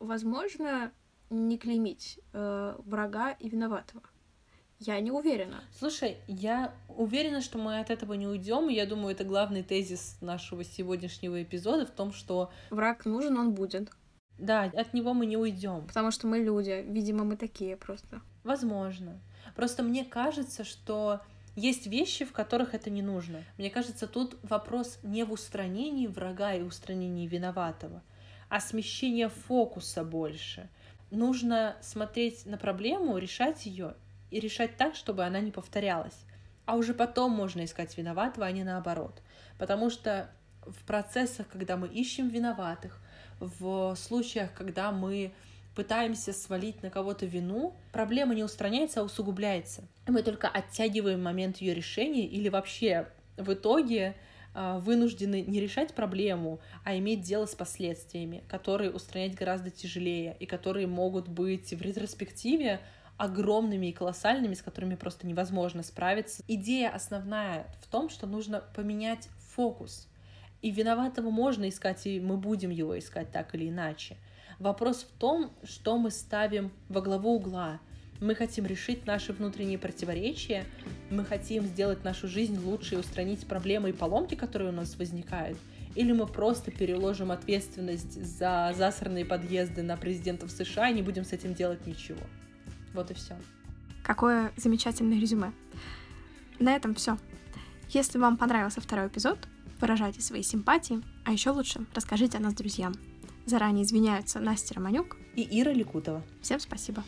возможно 0.00 0.90
не 1.28 1.58
клеймить 1.58 2.18
э, 2.32 2.74
врага 2.78 3.32
и 3.32 3.50
виноватого. 3.50 4.02
Я 4.78 4.98
не 5.00 5.10
уверена. 5.10 5.62
Слушай, 5.78 6.16
я 6.26 6.72
уверена, 6.88 7.42
что 7.42 7.58
мы 7.58 7.78
от 7.78 7.90
этого 7.90 8.14
не 8.14 8.26
уйдем. 8.26 8.70
И 8.70 8.74
я 8.74 8.86
думаю, 8.86 9.14
это 9.14 9.24
главный 9.24 9.62
тезис 9.62 10.16
нашего 10.22 10.64
сегодняшнего 10.64 11.42
эпизода 11.42 11.84
в 11.84 11.90
том, 11.90 12.12
что 12.12 12.50
враг 12.70 13.04
нужен, 13.04 13.38
он 13.38 13.52
будет. 13.52 13.90
Да, 14.38 14.64
от 14.64 14.94
него 14.94 15.12
мы 15.12 15.26
не 15.26 15.36
уйдем. 15.36 15.86
Потому 15.86 16.10
что 16.10 16.26
мы 16.26 16.38
люди. 16.38 16.84
Видимо, 16.88 17.24
мы 17.24 17.36
такие 17.36 17.76
просто. 17.76 18.22
Возможно. 18.44 19.20
Просто 19.54 19.82
мне 19.82 20.04
кажется, 20.06 20.64
что 20.64 21.20
есть 21.56 21.86
вещи, 21.86 22.24
в 22.24 22.32
которых 22.32 22.74
это 22.74 22.90
не 22.90 23.02
нужно. 23.02 23.42
Мне 23.58 23.70
кажется, 23.70 24.06
тут 24.06 24.38
вопрос 24.42 24.98
не 25.02 25.24
в 25.24 25.32
устранении 25.32 26.06
врага 26.06 26.54
и 26.54 26.62
устранении 26.62 27.26
виноватого, 27.26 28.02
а 28.48 28.60
смещение 28.60 29.28
фокуса 29.28 30.04
больше 30.04 30.68
нужно 31.10 31.76
смотреть 31.80 32.46
на 32.46 32.58
проблему, 32.58 33.18
решать 33.18 33.66
ее 33.66 33.94
и 34.30 34.40
решать 34.40 34.76
так, 34.76 34.94
чтобы 34.94 35.24
она 35.24 35.40
не 35.40 35.50
повторялась. 35.50 36.24
А 36.64 36.76
уже 36.76 36.94
потом 36.94 37.32
можно 37.32 37.64
искать 37.64 37.96
виноватого, 37.96 38.46
а 38.46 38.52
не 38.52 38.64
наоборот. 38.64 39.22
Потому 39.56 39.88
что 39.88 40.30
в 40.62 40.84
процессах, 40.84 41.48
когда 41.48 41.76
мы 41.76 41.88
ищем 41.88 42.28
виноватых, 42.28 43.00
в 43.38 43.94
случаях, 43.96 44.52
когда 44.54 44.90
мы 44.90 45.32
пытаемся 45.76 46.32
свалить 46.32 46.82
на 46.82 46.90
кого-то 46.90 47.26
вину, 47.26 47.76
проблема 47.92 48.34
не 48.34 48.42
устраняется, 48.42 49.02
а 49.02 49.04
усугубляется. 49.04 49.84
Мы 50.08 50.22
только 50.22 50.48
оттягиваем 50.48 51.22
момент 51.22 51.58
ее 51.58 51.74
решения 51.74 52.26
или 52.26 52.48
вообще 52.48 53.06
в 53.36 53.52
итоге 53.52 54.16
а, 54.54 54.78
вынуждены 54.78 55.42
не 55.42 55.60
решать 55.60 55.94
проблему, 55.94 56.60
а 56.82 56.96
иметь 56.96 57.20
дело 57.20 57.44
с 57.44 57.54
последствиями, 57.54 58.42
которые 58.48 58.90
устранять 58.90 59.34
гораздо 59.34 59.70
тяжелее 59.70 60.34
и 60.40 60.46
которые 60.46 60.86
могут 60.86 61.28
быть 61.28 61.74
в 61.74 61.82
ретроспективе 61.82 62.80
огромными 63.18 63.86
и 63.88 63.92
колоссальными, 63.92 64.54
с 64.54 64.62
которыми 64.62 64.94
просто 64.94 65.26
невозможно 65.26 65.82
справиться. 65.82 66.42
Идея 66.48 66.88
основная 66.88 67.66
в 67.82 67.86
том, 67.88 68.08
что 68.08 68.26
нужно 68.26 68.62
поменять 68.74 69.28
фокус. 69.54 70.08
И 70.62 70.70
виноватого 70.70 71.28
можно 71.28 71.68
искать, 71.68 72.06
и 72.06 72.18
мы 72.18 72.38
будем 72.38 72.70
его 72.70 72.98
искать 72.98 73.30
так 73.30 73.54
или 73.54 73.68
иначе. 73.68 74.16
Вопрос 74.58 75.02
в 75.02 75.18
том, 75.18 75.52
что 75.64 75.98
мы 75.98 76.10
ставим 76.10 76.70
во 76.88 77.00
главу 77.02 77.36
угла, 77.36 77.78
мы 78.20 78.34
хотим 78.34 78.64
решить 78.64 79.06
наши 79.06 79.32
внутренние 79.32 79.78
противоречия, 79.78 80.64
мы 81.10 81.24
хотим 81.24 81.64
сделать 81.64 82.04
нашу 82.04 82.28
жизнь 82.28 82.58
лучше 82.58 82.94
и 82.94 82.98
устранить 82.98 83.46
проблемы 83.46 83.90
и 83.90 83.92
поломки, 83.92 84.34
которые 84.34 84.70
у 84.70 84.72
нас 84.72 84.96
возникают, 84.96 85.58
или 85.94 86.12
мы 86.12 86.26
просто 86.26 86.70
переложим 86.70 87.30
ответственность 87.30 88.22
за 88.22 88.72
засранные 88.74 89.24
подъезды 89.24 89.82
на 89.82 89.96
президентов 89.96 90.50
США 90.50 90.88
и 90.88 90.94
не 90.94 91.02
будем 91.02 91.24
с 91.24 91.32
этим 91.32 91.54
делать 91.54 91.86
ничего. 91.86 92.20
Вот 92.94 93.10
и 93.10 93.14
все. 93.14 93.36
Какое 94.02 94.52
замечательное 94.56 95.20
резюме. 95.20 95.52
На 96.58 96.74
этом 96.74 96.94
все. 96.94 97.18
Если 97.90 98.18
вам 98.18 98.36
понравился 98.36 98.80
второй 98.80 99.08
эпизод, 99.08 99.38
выражайте 99.80 100.22
свои 100.22 100.42
симпатии, 100.42 101.02
а 101.24 101.32
еще 101.32 101.50
лучше 101.50 101.84
расскажите 101.94 102.38
о 102.38 102.40
нас 102.40 102.54
друзьям. 102.54 102.94
Заранее 103.46 103.84
извиняются 103.84 104.40
Настя 104.40 104.74
Романюк 104.74 105.16
и 105.36 105.60
Ира 105.60 105.72
Ликутова. 105.72 106.22
Всем 106.42 106.58
спасибо. 106.58 107.04